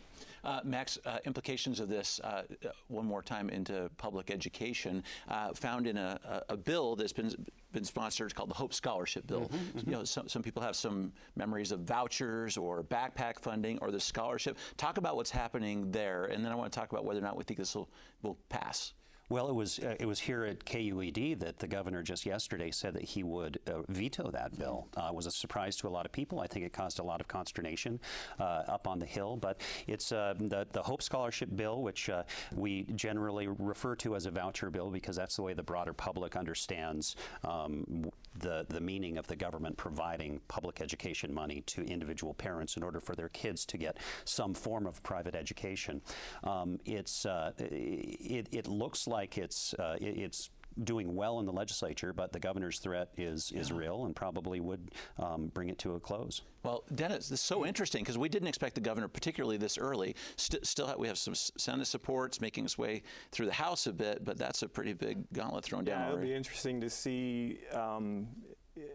Uh, 0.42 0.60
Max, 0.64 0.98
uh, 1.04 1.18
implications 1.24 1.80
of 1.80 1.88
this, 1.88 2.20
uh, 2.24 2.42
one 2.88 3.04
more 3.04 3.22
time 3.22 3.50
into 3.50 3.90
public 3.96 4.30
education, 4.30 5.02
uh, 5.28 5.52
found 5.52 5.86
in 5.86 5.96
a, 5.96 6.42
a, 6.48 6.56
bill 6.56 6.96
that's 6.96 7.12
been 7.12 7.30
been 7.74 7.84
sponsored 7.84 8.34
called 8.34 8.48
the 8.48 8.54
Hope 8.54 8.72
Scholarship 8.72 9.26
Bill. 9.26 9.42
Mm-hmm, 9.42 9.78
mm-hmm. 9.78 9.90
You 9.90 9.96
know, 9.96 10.04
some, 10.04 10.28
some 10.28 10.42
people 10.42 10.62
have 10.62 10.76
some 10.76 11.12
memories 11.36 11.72
of 11.72 11.80
vouchers 11.80 12.56
or 12.56 12.82
backpack 12.82 13.38
funding 13.40 13.78
or 13.82 13.90
the 13.90 14.00
scholarship. 14.00 14.56
Talk 14.76 14.96
about 14.96 15.16
what's 15.16 15.30
happening 15.30 15.90
there, 15.90 16.24
and 16.24 16.44
then 16.44 16.52
I 16.52 16.54
want 16.54 16.72
to 16.72 16.78
talk 16.78 16.92
about 16.92 17.04
whether 17.04 17.20
or 17.20 17.22
not 17.22 17.36
we 17.36 17.44
think 17.44 17.58
this 17.58 17.74
will, 17.74 17.90
will 18.22 18.38
pass. 18.48 18.94
Well, 19.30 19.48
it 19.48 19.54
was 19.54 19.78
uh, 19.78 19.94
it 19.98 20.04
was 20.04 20.20
here 20.20 20.44
at 20.44 20.66
KUED 20.66 21.38
that 21.40 21.58
the 21.58 21.66
governor 21.66 22.02
just 22.02 22.26
yesterday 22.26 22.70
said 22.70 22.92
that 22.92 23.04
he 23.04 23.22
would 23.22 23.58
uh, 23.66 23.80
veto 23.88 24.30
that 24.30 24.58
bill. 24.58 24.86
Uh, 24.96 25.08
it 25.08 25.14
was 25.14 25.24
a 25.24 25.30
surprise 25.30 25.76
to 25.76 25.88
a 25.88 25.90
lot 25.90 26.04
of 26.04 26.12
people. 26.12 26.40
I 26.40 26.46
think 26.46 26.66
it 26.66 26.74
caused 26.74 26.98
a 26.98 27.02
lot 27.02 27.22
of 27.22 27.28
consternation 27.28 28.00
uh, 28.38 28.64
up 28.68 28.86
on 28.86 28.98
the 28.98 29.06
Hill. 29.06 29.38
But 29.38 29.62
it's 29.86 30.12
uh, 30.12 30.34
the 30.38 30.66
the 30.72 30.82
Hope 30.82 31.02
Scholarship 31.02 31.48
Bill, 31.56 31.80
which 31.80 32.10
uh, 32.10 32.24
we 32.54 32.82
generally 32.96 33.48
refer 33.48 33.96
to 33.96 34.14
as 34.14 34.26
a 34.26 34.30
voucher 34.30 34.68
bill 34.68 34.90
because 34.90 35.16
that's 35.16 35.36
the 35.36 35.42
way 35.42 35.54
the 35.54 35.62
broader 35.62 35.94
public 35.94 36.36
understands 36.36 37.16
um, 37.44 38.10
the 38.40 38.66
the 38.68 38.80
meaning 38.80 39.16
of 39.16 39.26
the 39.26 39.36
government 39.36 39.74
providing 39.78 40.38
public 40.48 40.82
education 40.82 41.32
money 41.32 41.62
to 41.62 41.82
individual 41.84 42.34
parents 42.34 42.76
in 42.76 42.82
order 42.82 43.00
for 43.00 43.14
their 43.14 43.30
kids 43.30 43.64
to 43.64 43.78
get 43.78 43.96
some 44.26 44.52
form 44.52 44.86
of 44.86 45.02
private 45.02 45.34
education. 45.34 46.02
Um, 46.42 46.78
it's 46.84 47.24
it, 47.58 48.48
it 48.52 48.66
looks 48.66 49.06
like 49.06 49.13
like 49.14 49.38
it's 49.38 49.74
uh, 49.74 49.96
it's 50.00 50.50
doing 50.82 51.14
well 51.14 51.38
in 51.38 51.46
the 51.46 51.52
legislature, 51.52 52.12
but 52.12 52.32
the 52.32 52.40
governor's 52.40 52.80
threat 52.80 53.10
is 53.16 53.52
is 53.52 53.70
yeah. 53.70 53.76
real 53.76 54.06
and 54.06 54.16
probably 54.16 54.60
would 54.60 54.90
um, 55.18 55.46
bring 55.54 55.68
it 55.68 55.78
to 55.78 55.94
a 55.94 56.00
close. 56.00 56.42
Well, 56.64 56.82
Dennis, 56.94 57.28
this 57.28 57.40
is 57.40 57.46
so 57.46 57.64
interesting 57.64 58.02
because 58.02 58.18
we 58.18 58.28
didn't 58.28 58.48
expect 58.48 58.74
the 58.74 58.80
governor, 58.80 59.06
particularly 59.06 59.56
this 59.56 59.78
early. 59.78 60.16
St- 60.36 60.66
still, 60.66 60.86
have, 60.86 60.98
we 60.98 61.06
have 61.06 61.18
some 61.18 61.34
Senate 61.34 61.86
supports 61.86 62.40
making 62.40 62.64
its 62.64 62.76
way 62.76 63.02
through 63.30 63.46
the 63.46 63.52
House 63.52 63.86
a 63.86 63.92
bit, 63.92 64.24
but 64.24 64.36
that's 64.36 64.62
a 64.62 64.68
pretty 64.68 64.94
big 64.94 65.18
gauntlet 65.32 65.64
thrown 65.64 65.86
yeah, 65.86 65.98
down. 65.98 66.08
It'll 66.08 66.22
be 66.22 66.34
interesting 66.34 66.80
to 66.80 66.90
see. 66.90 67.60
Um, 67.72 68.26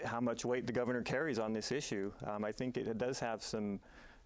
how 0.03 0.19
much 0.19 0.43
weight 0.43 0.67
the 0.67 0.73
governor 0.73 1.01
carries 1.01 1.39
on 1.39 1.53
this 1.53 1.71
issue. 1.71 2.11
Um, 2.27 2.43
I 2.43 2.51
think 2.51 2.75
it, 2.75 2.85
it 2.85 2.97
does 2.97 3.17
have 3.19 3.41
some 3.41 3.79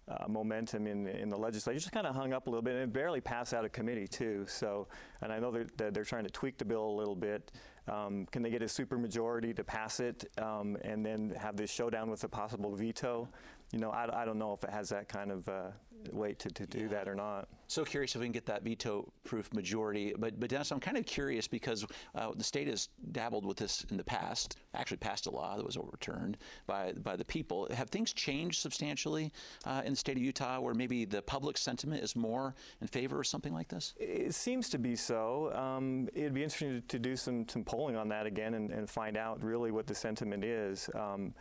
uh, 0.08 0.28
momentum 0.28 0.86
in, 0.86 1.06
in 1.06 1.28
the 1.28 1.36
legislature. 1.36 1.78
Just 1.78 1.92
kind 1.92 2.06
of 2.06 2.14
hung 2.14 2.32
up 2.32 2.46
a 2.46 2.50
little 2.50 2.62
bit, 2.62 2.76
and 2.76 2.92
barely 2.92 3.20
passed 3.20 3.54
out 3.54 3.64
of 3.64 3.72
committee 3.72 4.06
too. 4.06 4.44
So, 4.46 4.88
and 5.22 5.32
I 5.32 5.38
know 5.38 5.50
they're, 5.50 5.90
they're 5.90 6.04
trying 6.04 6.24
to 6.24 6.30
tweak 6.30 6.58
the 6.58 6.64
bill 6.64 6.84
a 6.84 6.96
little 6.96 7.16
bit. 7.16 7.52
Um, 7.86 8.26
can 8.32 8.42
they 8.42 8.50
get 8.50 8.62
a 8.62 8.66
supermajority 8.66 9.54
to 9.56 9.64
pass 9.64 10.00
it, 10.00 10.24
um, 10.38 10.76
and 10.82 11.04
then 11.04 11.34
have 11.38 11.56
this 11.56 11.70
showdown 11.70 12.10
with 12.10 12.24
a 12.24 12.28
possible 12.28 12.74
veto? 12.74 13.28
You 13.74 13.80
know, 13.80 13.90
I, 13.90 14.22
I 14.22 14.24
don't 14.24 14.38
know 14.38 14.52
if 14.52 14.62
it 14.62 14.70
has 14.70 14.88
that 14.90 15.08
kind 15.08 15.32
of 15.32 15.48
uh, 15.48 15.70
weight 16.12 16.38
to, 16.38 16.48
to 16.48 16.64
do 16.64 16.82
yeah. 16.82 16.88
that 16.88 17.08
or 17.08 17.16
not. 17.16 17.48
So 17.66 17.84
curious 17.84 18.14
if 18.14 18.20
we 18.20 18.26
can 18.26 18.32
get 18.32 18.46
that 18.46 18.62
veto-proof 18.62 19.52
majority. 19.52 20.14
But, 20.16 20.38
but 20.38 20.48
Dennis, 20.48 20.70
I'm 20.70 20.78
kind 20.78 20.96
of 20.96 21.04
curious 21.06 21.48
because 21.48 21.84
uh, 22.14 22.30
the 22.36 22.44
state 22.44 22.68
has 22.68 22.88
dabbled 23.10 23.44
with 23.44 23.56
this 23.56 23.84
in 23.90 23.96
the 23.96 24.04
past. 24.04 24.58
Actually, 24.74 24.98
passed 24.98 25.26
a 25.26 25.30
law 25.32 25.56
that 25.56 25.66
was 25.66 25.76
overturned 25.76 26.36
by 26.68 26.92
by 27.02 27.16
the 27.16 27.24
people. 27.24 27.66
Have 27.74 27.90
things 27.90 28.12
changed 28.12 28.60
substantially 28.60 29.32
uh, 29.64 29.82
in 29.84 29.94
the 29.94 29.96
state 29.96 30.16
of 30.16 30.22
Utah, 30.22 30.60
where 30.60 30.74
maybe 30.74 31.04
the 31.04 31.22
public 31.22 31.58
sentiment 31.58 32.04
is 32.04 32.14
more 32.14 32.54
in 32.80 32.86
favor 32.86 33.18
of 33.18 33.26
something 33.26 33.52
like 33.52 33.66
this? 33.66 33.94
It 33.98 34.34
seems 34.34 34.68
to 34.68 34.78
be 34.78 34.94
so. 34.94 35.52
Um, 35.52 36.08
it'd 36.14 36.34
be 36.34 36.44
interesting 36.44 36.80
to, 36.80 36.86
to, 36.86 36.98
do 37.00 37.16
some 37.16 37.48
some 37.48 37.64
polling 37.64 37.96
on 37.96 38.08
that 38.10 38.26
again 38.26 38.54
and, 38.54 38.70
and, 38.70 38.88
find 38.88 39.16
out 39.16 39.42
really 39.42 39.72
what 39.72 39.86
the 39.86 39.94
sentiment 39.94 40.44
is. 40.44 40.88
Um, 40.94 41.34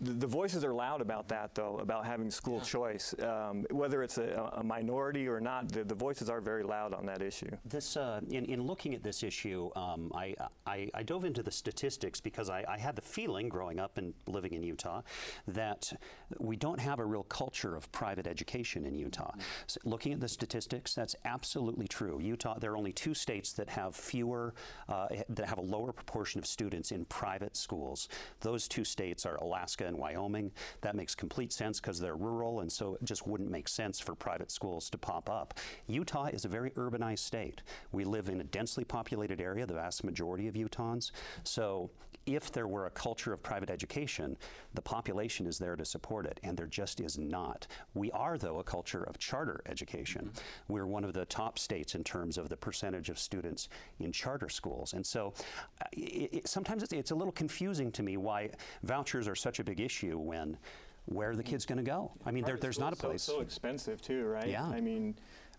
the, 0.00 0.26
voices 0.26 0.64
are 0.64 0.72
loud 0.72 1.00
about 1.00 1.28
that, 1.28 1.54
though, 1.54 1.78
about 1.78 2.06
having 2.06 2.30
school 2.30 2.60
choice. 2.60 3.14
Um, 3.22 3.66
whether 3.70 4.02
it's 4.02 4.18
a, 4.18 4.50
a 4.54 4.64
minority 4.64 5.28
or 5.28 5.40
not, 5.40 5.68
the, 5.68 5.84
the 5.84 5.94
voices 5.94 6.30
are 6.30 6.40
very 6.40 6.62
loud 6.62 6.94
on 6.94 7.04
that 7.06 7.20
issue. 7.20 7.50
This, 7.64 7.96
uh, 7.96 8.20
in, 8.30 8.46
in 8.46 8.62
looking 8.62 8.94
at 8.94 9.02
this 9.02 9.22
issue, 9.22 9.70
um, 9.76 10.10
I, 10.14 10.34
I, 10.66 10.88
I 10.94 11.02
dove 11.02 11.24
into 11.24 11.42
the 11.42 11.50
statistics 11.50 12.20
because 12.20 12.48
I, 12.48 12.64
I 12.68 12.78
had 12.78 12.96
the 12.96 13.02
feeling 13.02 13.48
growing 13.48 13.78
up 13.78 13.98
and 13.98 14.14
living 14.26 14.54
in 14.54 14.62
Utah 14.62 15.02
that 15.48 15.92
we 16.38 16.56
don't 16.56 16.80
have 16.80 16.98
a 16.98 17.04
real 17.04 17.24
culture 17.24 17.76
of 17.76 17.90
private 17.92 18.26
education 18.26 18.86
in 18.86 18.94
Utah. 18.94 19.34
So 19.66 19.80
looking 19.84 20.12
at 20.12 20.20
the 20.20 20.28
statistics, 20.28 20.94
that's 20.94 21.16
absolutely 21.24 21.86
true. 21.86 22.18
Utah, 22.20 22.58
there 22.58 22.72
are 22.72 22.76
only 22.76 22.92
two 22.92 23.14
states 23.14 23.52
that 23.54 23.68
have 23.68 23.94
fewer, 23.94 24.54
uh, 24.88 25.08
that 25.28 25.46
have 25.46 25.58
a 25.58 25.62
lower 25.62 25.92
proportion 25.92 26.38
of 26.38 26.46
students 26.46 26.92
in 26.92 27.04
private 27.06 27.56
schools. 27.56 28.08
Those 28.40 28.68
two 28.68 28.84
states 28.84 29.26
are 29.26 29.36
Alaska 29.36 29.65
and 29.88 29.98
Wyoming. 29.98 30.52
That 30.80 30.94
makes 30.94 31.14
complete 31.14 31.52
sense 31.52 31.80
because 31.80 31.98
they're 31.98 32.16
rural, 32.16 32.60
and 32.60 32.70
so 32.70 32.94
it 32.94 33.04
just 33.04 33.26
wouldn't 33.26 33.50
make 33.50 33.68
sense 33.68 34.00
for 34.00 34.14
private 34.14 34.50
schools 34.50 34.88
to 34.90 34.98
pop 34.98 35.28
up. 35.28 35.54
Utah 35.86 36.26
is 36.26 36.44
a 36.44 36.48
very 36.48 36.70
urbanized 36.70 37.20
state. 37.20 37.62
We 37.92 38.04
live 38.04 38.28
in 38.28 38.40
a 38.40 38.44
densely 38.44 38.84
populated 38.84 39.40
area, 39.40 39.66
the 39.66 39.74
vast 39.74 40.04
majority 40.04 40.48
of 40.48 40.54
Utahns. 40.54 41.10
So 41.44 41.90
if 42.26 42.52
there 42.52 42.66
were 42.66 42.86
a 42.86 42.90
culture 42.90 43.32
of 43.32 43.42
private 43.42 43.70
education, 43.70 44.36
the 44.74 44.82
population 44.82 45.46
is 45.46 45.58
there 45.58 45.76
to 45.76 45.84
support 45.84 46.26
it, 46.26 46.40
and 46.42 46.56
there 46.56 46.66
just 46.66 47.00
is 47.00 47.18
not. 47.18 47.66
We 47.94 48.10
are, 48.10 48.36
though, 48.36 48.58
a 48.58 48.64
culture 48.64 49.04
of 49.04 49.18
charter 49.18 49.60
education. 49.66 50.26
Mm-hmm. 50.26 50.72
We're 50.72 50.86
one 50.86 51.04
of 51.04 51.12
the 51.12 51.24
top 51.24 51.58
states 51.58 51.94
in 51.94 52.04
terms 52.04 52.36
of 52.36 52.48
the 52.48 52.56
percentage 52.56 53.08
of 53.08 53.18
students 53.18 53.68
in 54.00 54.12
charter 54.12 54.48
schools. 54.48 54.92
And 54.92 55.06
so 55.06 55.32
uh, 55.80 55.86
it, 55.92 56.34
it, 56.34 56.48
sometimes 56.48 56.82
it's, 56.82 56.92
it's 56.92 57.12
a 57.12 57.14
little 57.14 57.32
confusing 57.32 57.92
to 57.92 58.02
me 58.02 58.16
why 58.16 58.50
vouchers 58.82 59.28
are 59.28 59.36
such 59.36 59.60
a 59.60 59.64
big 59.64 59.80
issue 59.80 60.18
when 60.18 60.58
where 61.06 61.30
are 61.30 61.36
the 61.36 61.42
kids 61.42 61.64
going 61.64 61.78
to 61.78 61.84
go? 61.84 62.10
I 62.24 62.32
mean, 62.32 62.44
there, 62.44 62.56
there's 62.56 62.80
not 62.80 62.92
a 62.92 62.96
place. 62.96 63.22
So, 63.22 63.34
so 63.34 63.40
expensive 63.40 64.02
too, 64.02 64.24
right? 64.26 64.48
Yeah. 64.48 64.64
I 64.64 64.80
mean, 64.80 65.14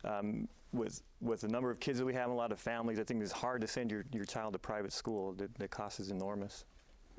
um, 0.08 0.48
with 0.74 1.02
with 1.22 1.42
the 1.42 1.48
number 1.48 1.72
of 1.72 1.80
kids 1.80 2.00
that 2.00 2.06
we 2.06 2.14
have 2.14 2.26
and 2.26 2.34
a 2.34 2.36
lot 2.36 2.52
of 2.52 2.60
families, 2.60 3.00
I 3.00 3.04
think 3.04 3.22
it's 3.22 3.32
hard 3.32 3.62
to 3.62 3.68
send 3.68 3.92
your, 3.92 4.06
your 4.14 4.26
child 4.26 4.54
to 4.54 4.60
private 4.60 4.94
school. 4.94 5.34
The, 5.34 5.50
the 5.58 5.68
cost 5.68 6.00
is 6.00 6.12
enormous. 6.12 6.66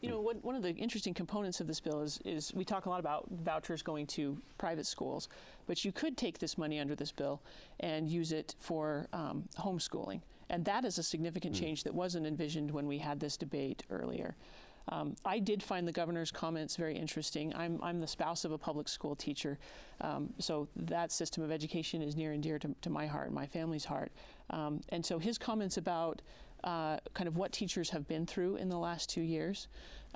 You 0.00 0.10
know, 0.10 0.20
one 0.42 0.54
of 0.54 0.62
the 0.62 0.70
interesting 0.70 1.12
components 1.12 1.60
of 1.60 1.66
this 1.66 1.80
bill 1.80 2.02
is, 2.02 2.20
is 2.24 2.54
we 2.54 2.64
talk 2.64 2.86
a 2.86 2.88
lot 2.88 3.00
about 3.00 3.26
vouchers 3.42 3.82
going 3.82 4.06
to 4.08 4.40
private 4.56 4.86
schools, 4.86 5.28
but 5.66 5.84
you 5.84 5.90
could 5.90 6.16
take 6.16 6.38
this 6.38 6.56
money 6.56 6.78
under 6.78 6.94
this 6.94 7.10
bill 7.10 7.42
and 7.80 8.08
use 8.08 8.30
it 8.30 8.54
for 8.60 9.08
um, 9.12 9.42
homeschooling. 9.58 10.20
And 10.50 10.64
that 10.66 10.84
is 10.84 10.98
a 10.98 11.02
significant 11.02 11.56
mm. 11.56 11.58
change 11.58 11.82
that 11.82 11.92
wasn't 11.92 12.26
envisioned 12.26 12.70
when 12.70 12.86
we 12.86 12.96
had 12.96 13.18
this 13.18 13.36
debate 13.36 13.82
earlier. 13.90 14.36
Um, 14.90 15.14
I 15.24 15.38
did 15.38 15.62
find 15.62 15.86
the 15.86 15.92
governor's 15.92 16.30
comments 16.30 16.76
very 16.76 16.96
interesting. 16.96 17.54
I'm, 17.54 17.78
I'm 17.82 18.00
the 18.00 18.06
spouse 18.06 18.44
of 18.44 18.52
a 18.52 18.58
public 18.58 18.88
school 18.88 19.14
teacher, 19.14 19.58
um, 20.00 20.32
so 20.38 20.68
that 20.76 21.12
system 21.12 21.42
of 21.42 21.50
education 21.50 22.00
is 22.02 22.16
near 22.16 22.32
and 22.32 22.42
dear 22.42 22.58
to, 22.58 22.74
to 22.82 22.90
my 22.90 23.06
heart, 23.06 23.32
my 23.32 23.46
family's 23.46 23.84
heart. 23.84 24.10
Um, 24.50 24.80
and 24.88 25.04
so 25.04 25.18
his 25.18 25.36
comments 25.36 25.76
about 25.76 26.22
uh, 26.64 26.98
kind 27.14 27.28
of 27.28 27.36
what 27.36 27.52
teachers 27.52 27.90
have 27.90 28.08
been 28.08 28.26
through 28.26 28.56
in 28.56 28.68
the 28.68 28.78
last 28.78 29.08
two 29.08 29.20
years 29.20 29.68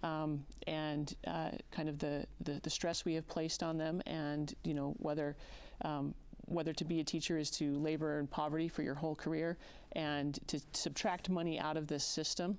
um, 0.03 0.45
and 0.67 1.15
uh, 1.27 1.51
kind 1.71 1.89
of 1.89 1.99
the, 1.99 2.27
the, 2.41 2.59
the, 2.63 2.71
stress 2.71 3.05
we 3.05 3.15
have 3.15 3.27
placed 3.29 3.63
on 3.63 3.79
them 3.79 4.03
and, 4.07 4.55
you 4.65 4.75
know, 4.75 4.95
whether 4.99 5.37
um, 5.83 6.15
whether 6.47 6.73
to 6.73 6.85
be 6.85 6.99
a 7.01 7.05
teacher 7.05 7.39
is 7.39 7.51
to 7.51 7.79
labor 7.79 8.19
in 8.19 8.27
poverty 8.27 8.69
for 8.69 8.83
your 8.83 8.95
whole 8.95 9.15
career 9.15 9.57
and 9.93 10.39
to 10.49 10.61
subtract 10.73 11.31
money 11.31 11.59
out 11.59 11.77
of 11.77 11.87
this 11.87 12.05
system 12.05 12.59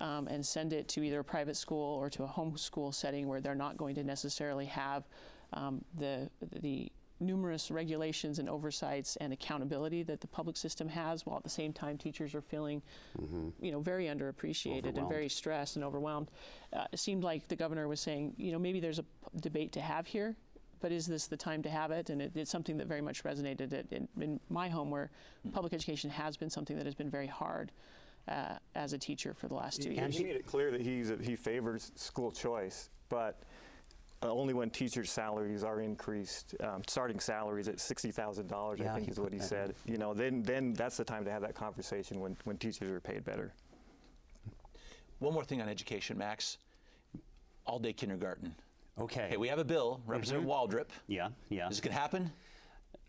um, 0.00 0.28
and 0.28 0.44
send 0.44 0.72
it 0.72 0.88
to 0.88 1.02
either 1.02 1.20
a 1.20 1.24
private 1.24 1.56
school 1.56 1.94
or 1.96 2.10
to 2.10 2.24
a 2.24 2.28
homeschool 2.28 2.92
setting 2.92 3.28
where 3.28 3.40
they're 3.40 3.54
not 3.54 3.76
going 3.76 3.94
to 3.94 4.04
necessarily 4.04 4.66
have 4.66 5.04
um, 5.52 5.84
the 5.98 6.28
the 6.60 6.90
numerous 7.20 7.70
regulations 7.70 8.38
and 8.38 8.48
oversights 8.48 9.16
and 9.16 9.32
accountability 9.32 10.02
that 10.02 10.20
the 10.20 10.26
public 10.26 10.56
system 10.56 10.88
has, 10.88 11.24
while 11.24 11.36
at 11.36 11.44
the 11.44 11.48
same 11.48 11.72
time 11.72 11.96
teachers 11.96 12.34
are 12.34 12.40
feeling, 12.40 12.82
mm-hmm. 13.20 13.48
you 13.60 13.72
know, 13.72 13.80
very 13.80 14.06
underappreciated 14.06 14.98
and 14.98 15.08
very 15.08 15.28
stressed 15.28 15.76
and 15.76 15.84
overwhelmed. 15.84 16.30
Uh, 16.72 16.84
it 16.92 16.98
seemed 16.98 17.22
like 17.22 17.46
the 17.48 17.56
governor 17.56 17.88
was 17.88 18.00
saying, 18.00 18.34
you 18.36 18.52
know, 18.52 18.58
maybe 18.58 18.80
there's 18.80 18.98
a 18.98 19.04
p- 19.04 19.08
debate 19.40 19.72
to 19.72 19.80
have 19.80 20.06
here, 20.06 20.34
but 20.80 20.90
is 20.90 21.06
this 21.06 21.26
the 21.28 21.36
time 21.36 21.62
to 21.62 21.70
have 21.70 21.92
it? 21.92 22.10
And 22.10 22.20
it, 22.20 22.32
it's 22.34 22.50
something 22.50 22.76
that 22.78 22.88
very 22.88 23.00
much 23.00 23.22
resonated 23.22 23.92
in, 23.92 24.08
in 24.20 24.40
my 24.50 24.68
home, 24.68 24.90
where 24.90 25.10
public 25.52 25.72
education 25.72 26.10
has 26.10 26.36
been 26.36 26.50
something 26.50 26.76
that 26.76 26.84
has 26.84 26.94
been 26.94 27.10
very 27.10 27.28
hard 27.28 27.70
uh, 28.28 28.56
as 28.74 28.92
a 28.92 28.98
teacher 28.98 29.34
for 29.34 29.48
the 29.48 29.54
last 29.54 29.82
two 29.82 29.90
he, 29.90 29.96
years. 29.96 30.16
He 30.16 30.24
made 30.24 30.36
it 30.36 30.46
clear 30.46 30.70
that 30.70 30.80
he's 30.80 31.10
a, 31.10 31.16
he 31.16 31.36
favors 31.36 31.92
school 31.94 32.30
choice, 32.30 32.90
but 33.08 33.42
uh, 34.22 34.30
only 34.32 34.54
when 34.54 34.70
teachers' 34.70 35.10
salaries 35.10 35.64
are 35.64 35.80
increased, 35.80 36.54
um, 36.60 36.82
starting 36.86 37.20
salaries 37.20 37.68
at 37.68 37.80
sixty 37.80 38.10
thousand 38.10 38.48
dollars, 38.48 38.80
I 38.80 38.94
think 38.94 39.08
is 39.08 39.20
what 39.20 39.32
he 39.32 39.38
said. 39.38 39.74
You 39.84 39.98
know, 39.98 40.14
then 40.14 40.42
then 40.42 40.72
that's 40.72 40.96
the 40.96 41.04
time 41.04 41.24
to 41.24 41.30
have 41.30 41.42
that 41.42 41.54
conversation 41.54 42.20
when 42.20 42.36
when 42.44 42.56
teachers 42.56 42.90
are 42.90 43.00
paid 43.00 43.24
better. 43.24 43.52
One 45.18 45.34
more 45.34 45.44
thing 45.44 45.62
on 45.62 45.68
education, 45.68 46.18
Max. 46.18 46.58
All 47.66 47.78
day 47.78 47.92
kindergarten. 47.92 48.54
Okay. 48.98 49.24
Okay, 49.24 49.36
we 49.36 49.48
have 49.48 49.58
a 49.58 49.64
bill, 49.64 50.00
Representative 50.06 50.48
mm-hmm. 50.48 50.76
Waldrip. 50.76 50.88
Yeah, 51.06 51.28
yeah. 51.48 51.68
Is 51.68 51.78
it 51.78 51.82
going 51.82 51.94
to 51.94 52.00
happen? 52.00 52.30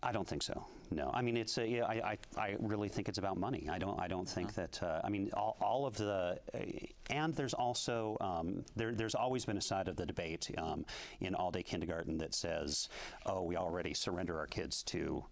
I 0.06 0.12
don't 0.12 0.28
think 0.28 0.44
so. 0.44 0.64
No, 0.92 1.10
I 1.14 1.24
mean 1.24 1.36
it's 1.36 1.58
a, 1.58 1.68
yeah, 1.68 1.86
I, 1.86 2.12
I, 2.12 2.18
I 2.38 2.56
really 2.60 2.90
think 2.90 3.10
it's 3.10 3.18
about 3.18 3.38
money. 3.38 3.68
I 3.72 3.80
don't 3.80 4.00
I 4.00 4.08
don't 4.08 4.30
think 4.30 4.50
uh-huh. 4.50 4.62
that 4.62 4.84
uh, 4.84 5.02
I 5.04 5.10
mean 5.10 5.32
all, 5.34 5.58
all 5.60 5.88
of 5.88 5.98
the 5.98 6.40
uh, 6.54 6.60
and 7.10 7.34
there's 7.34 7.56
also 7.56 8.18
um, 8.22 8.64
there, 8.76 8.94
there's 8.94 9.16
always 9.16 9.46
been 9.46 9.58
a 9.58 9.62
side 9.62 9.88
of 9.88 9.96
the 9.96 10.06
debate 10.06 10.52
um, 10.60 10.86
in 11.22 11.34
all 11.34 11.50
day 11.50 11.64
kindergarten 11.64 12.20
that 12.20 12.36
says 12.36 12.88
oh 13.26 13.42
we 13.42 13.56
already 13.56 13.96
surrender 13.96 14.38
our 14.38 14.46
kids 14.46 14.84
to 14.84 15.26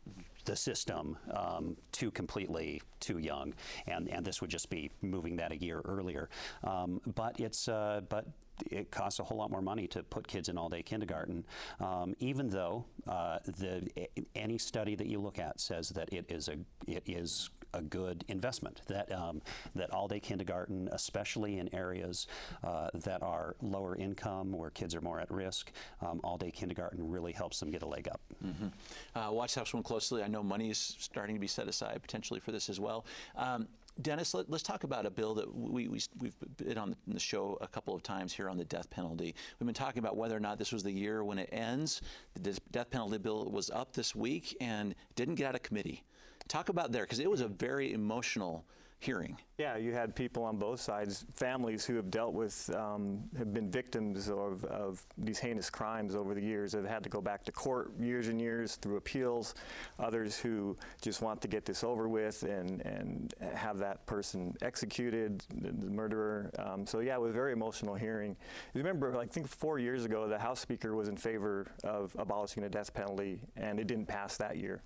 the 0.46 0.56
system 0.56 1.18
um, 1.32 1.77
too 1.92 2.12
completely 2.12 2.82
too 3.00 3.20
young, 3.20 3.53
and 3.88 4.10
and 4.10 4.25
this 4.25 4.42
would 4.42 4.50
just 4.50 4.70
be 4.70 4.89
moving 5.01 5.36
that 5.36 5.51
a 5.51 5.58
year 5.58 5.82
earlier. 5.86 6.30
Um, 6.63 7.00
but 7.15 7.39
it's 7.39 7.68
uh, 7.68 8.01
but 8.10 8.25
it 8.72 8.91
costs 8.91 9.19
a 9.19 9.24
whole 9.24 9.38
lot 9.38 9.51
more 9.51 9.62
money 9.62 9.88
to 9.88 10.03
put 10.03 10.27
kids 10.27 10.50
in 10.50 10.57
all-day 10.57 10.83
kindergarten, 10.83 11.43
um, 11.79 12.15
even 12.19 12.50
though 12.50 12.86
uh, 13.07 13.39
the 13.45 13.88
any 14.36 14.57
study 14.57 14.95
that 14.95 15.07
you 15.07 15.19
look 15.19 15.39
at 15.39 15.60
says 15.60 15.89
that 15.89 16.12
it 16.13 16.25
is 16.29 16.48
a 16.48 16.57
it 16.88 17.03
is 17.05 17.50
a 17.74 17.81
good 17.81 18.24
investment. 18.27 18.81
That 18.88 19.12
um, 19.12 19.41
that 19.75 19.91
all-day 19.91 20.19
kindergarten, 20.19 20.89
especially 20.91 21.57
in 21.57 21.74
areas 21.74 22.27
uh, 22.63 22.89
that 22.93 23.24
are 23.24 23.55
lower 23.62 23.95
income 23.95 24.51
where 24.51 24.69
kids 24.69 24.93
are 24.93 25.01
more 25.01 25.19
at 25.19 25.31
risk, 25.31 25.72
um, 26.01 26.22
all-day 26.24 26.51
kindergarten 26.51 27.10
really 27.10 27.31
helps 27.31 27.60
them 27.60 27.72
get 27.72 27.81
a 27.81 27.88
leg 27.88 28.07
up. 28.07 28.22
Mm-hmm. 28.45 29.19
Uh, 29.19 29.31
watch 29.31 29.55
House 29.55 29.74
one 29.74 29.83
closely. 29.83 30.22
I 30.24 30.27
know 30.27 30.43
money 30.43 30.69
is 30.69 30.95
starting 31.00 31.36
to 31.36 31.41
be 31.41 31.48
set 31.48 31.67
aside 31.67 32.00
potentially 32.01 32.39
for 32.39 32.51
this 32.51 32.69
as 32.69 32.79
well. 32.79 33.05
Um, 33.36 33.67
Dennis, 34.02 34.34
let, 34.34 34.50
us 34.52 34.64
talk 34.64 34.84
about 34.84 35.06
a 35.06 35.12
bill 35.12 35.36
that 35.36 35.56
we, 35.56 35.88
we, 35.88 36.00
have 36.24 36.58
been 36.58 36.78
on 36.78 36.96
the 37.08 37.20
show 37.20 37.58
a 37.62 37.68
couple 37.68 37.94
of 37.94 38.02
times 38.02 38.34
here 38.34 38.50
on 38.50 38.58
the 38.58 38.66
death 38.66 38.90
penalty. 38.90 39.36
We've 39.60 39.68
been 39.68 39.76
talking 39.76 40.00
about 40.00 40.18
whether 40.18 40.36
or 40.36 40.40
not 40.40 40.58
this 40.58 40.72
was 40.72 40.82
the 40.82 40.92
year 40.92 41.24
when 41.24 41.38
it 41.38 41.50
ends. 41.52 42.02
The 42.34 42.58
death 42.72 42.90
penalty 42.90 43.20
bill 43.20 43.46
was 43.52 43.70
up 43.70 43.94
this 43.94 44.16
week 44.16 44.58
and 44.60 44.96
didn't 45.16 45.36
get 45.36 45.48
out 45.48 45.56
of 45.56 45.62
committee. 45.62 46.04
Talk 46.48 46.70
about 46.70 46.92
there, 46.92 47.04
because 47.04 47.20
it 47.20 47.30
was 47.30 47.42
a 47.42 47.48
very 47.48 47.94
emotional 47.94 48.66
hearing. 49.03 49.38
Yeah, 49.57 49.77
you 49.77 49.93
had 49.93 50.15
people 50.15 50.43
on 50.43 50.57
both 50.57 50.79
sides, 50.79 51.25
families 51.36 51.86
who 51.86 51.95
have 51.95 52.10
dealt 52.10 52.33
with, 52.33 52.74
um, 52.75 53.24
have 53.38 53.53
been 53.53 53.69
victims 53.69 54.29
of, 54.29 54.63
of 54.65 55.05
these 55.17 55.38
heinous 55.39 55.69
crimes 55.69 56.15
over 56.15 56.33
the 56.33 56.41
years, 56.41 56.72
have 56.72 56.86
had 56.86 57.03
to 57.03 57.10
go 57.10 57.22
back 57.22 57.43
to 57.45 57.51
court 57.51 57.91
years 58.00 58.29
and 58.29 58.39
years 58.39 58.77
through 58.77 58.95
appeals. 58.95 59.55
Others 60.00 60.39
who 60.39 60.77
just 61.01 61.22
want 61.22 61.41
to 61.41 61.48
get 61.48 61.65
this 61.65 61.83
over 61.83 62.07
with 62.07 62.43
and, 62.43 62.81
and 62.81 63.33
have 63.53 63.77
that 63.77 64.05
person 64.05 64.55
executed, 64.62 65.43
the, 65.53 65.72
the 65.72 65.89
murderer. 65.89 66.50
Um, 66.57 66.88
so 66.88 67.00
yeah, 67.00 67.15
it 67.15 67.22
was 67.22 67.31
a 67.31 67.33
very 67.33 67.51
emotional 67.51 67.95
hearing. 67.95 68.36
Remember, 68.74 69.17
I 69.19 69.25
think 69.25 69.48
four 69.48 69.79
years 69.79 70.05
ago, 70.05 70.27
the 70.27 70.39
House 70.39 70.62
Speaker 70.62 70.95
was 70.95 71.10
in 71.10 71.17
favor 71.17 71.67
of 71.83 72.15
abolishing 72.17 72.63
the 72.63 72.69
death 72.69 72.93
penalty, 72.93 73.41
and 73.57 73.79
it 73.79 73.88
didn't 73.88 74.07
pass 74.07 74.38
that 74.38 74.57
year. 74.57 74.81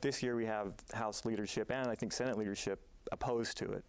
This 0.00 0.22
year 0.22 0.36
we 0.36 0.46
have 0.46 0.74
House 0.92 1.24
leadership 1.24 1.70
and 1.70 1.88
I 1.90 1.94
think 1.94 2.12
Senate 2.12 2.38
leadership 2.38 2.80
opposed 3.12 3.56
to 3.58 3.72
it, 3.72 3.84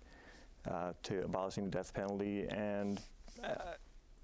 uh, 0.69 0.93
to 1.03 1.23
abolishing 1.23 1.65
the 1.65 1.71
death 1.71 1.93
penalty. 1.93 2.47
And 2.49 2.99
uh, 3.43 3.75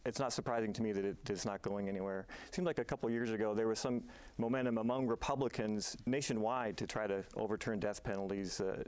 it's 0.06 0.20
not 0.20 0.34
surprising 0.34 0.74
to 0.74 0.82
me 0.82 0.92
that 0.92 1.06
it 1.06 1.30
is 1.30 1.46
not 1.46 1.62
going 1.62 1.88
anywhere. 1.88 2.26
It 2.48 2.56
seemed 2.56 2.66
like 2.66 2.80
a 2.80 2.84
couple 2.84 3.10
years 3.10 3.32
ago 3.32 3.54
there 3.54 3.68
was 3.68 3.80
some 3.80 4.04
momentum 4.38 4.78
among 4.78 5.08
Republicans 5.08 5.96
nationwide 6.06 6.78
to 6.78 6.88
try 6.88 7.08
to 7.08 7.24
overturn 7.36 7.80
death 7.80 8.04
penalties 8.04 8.60
uh, 8.60 8.84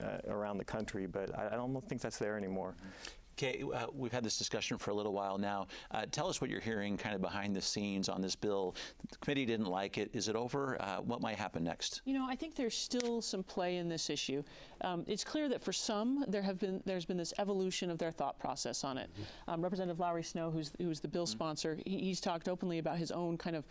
uh 0.00 0.18
around 0.28 0.58
the 0.58 0.64
country, 0.64 1.06
but 1.06 1.36
I, 1.38 1.48
I, 1.52 1.56
don't 1.56 1.88
think 1.88 2.00
that's 2.00 2.18
there 2.18 2.36
anymore. 2.36 2.74
Kay, 3.36 3.64
uh, 3.74 3.86
we've 3.92 4.12
had 4.12 4.24
this 4.24 4.38
discussion 4.38 4.78
for 4.78 4.90
a 4.90 4.94
little 4.94 5.12
while 5.12 5.38
now. 5.38 5.66
Uh, 5.90 6.06
tell 6.10 6.28
us 6.28 6.40
what 6.40 6.50
you're 6.50 6.60
hearing 6.60 6.96
kind 6.96 7.14
of 7.14 7.20
behind 7.20 7.54
the 7.54 7.62
scenes 7.62 8.08
on 8.08 8.20
this 8.20 8.36
bill. 8.36 8.74
The 9.10 9.16
committee 9.18 9.44
didn't 9.44 9.66
like 9.66 9.98
it. 9.98 10.10
Is 10.12 10.28
it 10.28 10.36
over? 10.36 10.80
Uh, 10.80 11.00
what 11.00 11.20
might 11.20 11.36
happen 11.36 11.64
next? 11.64 12.02
You 12.04 12.14
know, 12.14 12.26
I 12.28 12.36
think 12.36 12.54
there's 12.54 12.76
still 12.76 13.20
some 13.20 13.42
play 13.42 13.76
in 13.76 13.88
this 13.88 14.10
issue. 14.10 14.42
Um, 14.82 15.04
it's 15.06 15.24
clear 15.24 15.48
that 15.48 15.62
for 15.62 15.72
some, 15.72 16.24
there 16.28 16.42
have 16.42 16.58
been 16.58 16.82
there's 16.84 17.04
been 17.04 17.16
this 17.16 17.32
evolution 17.38 17.90
of 17.90 17.98
their 17.98 18.10
thought 18.10 18.38
process 18.38 18.84
on 18.84 18.98
it. 18.98 19.10
Mm-hmm. 19.12 19.50
Um, 19.50 19.62
Representative 19.62 20.00
Lowry 20.00 20.22
Snow, 20.22 20.50
who's 20.50 20.72
who's 20.78 21.00
the 21.00 21.08
bill 21.08 21.24
mm-hmm. 21.24 21.32
sponsor, 21.32 21.78
he, 21.84 21.98
he's 21.98 22.20
talked 22.20 22.48
openly 22.48 22.78
about 22.78 22.98
his 22.98 23.10
own 23.10 23.36
kind 23.36 23.56
of 23.56 23.64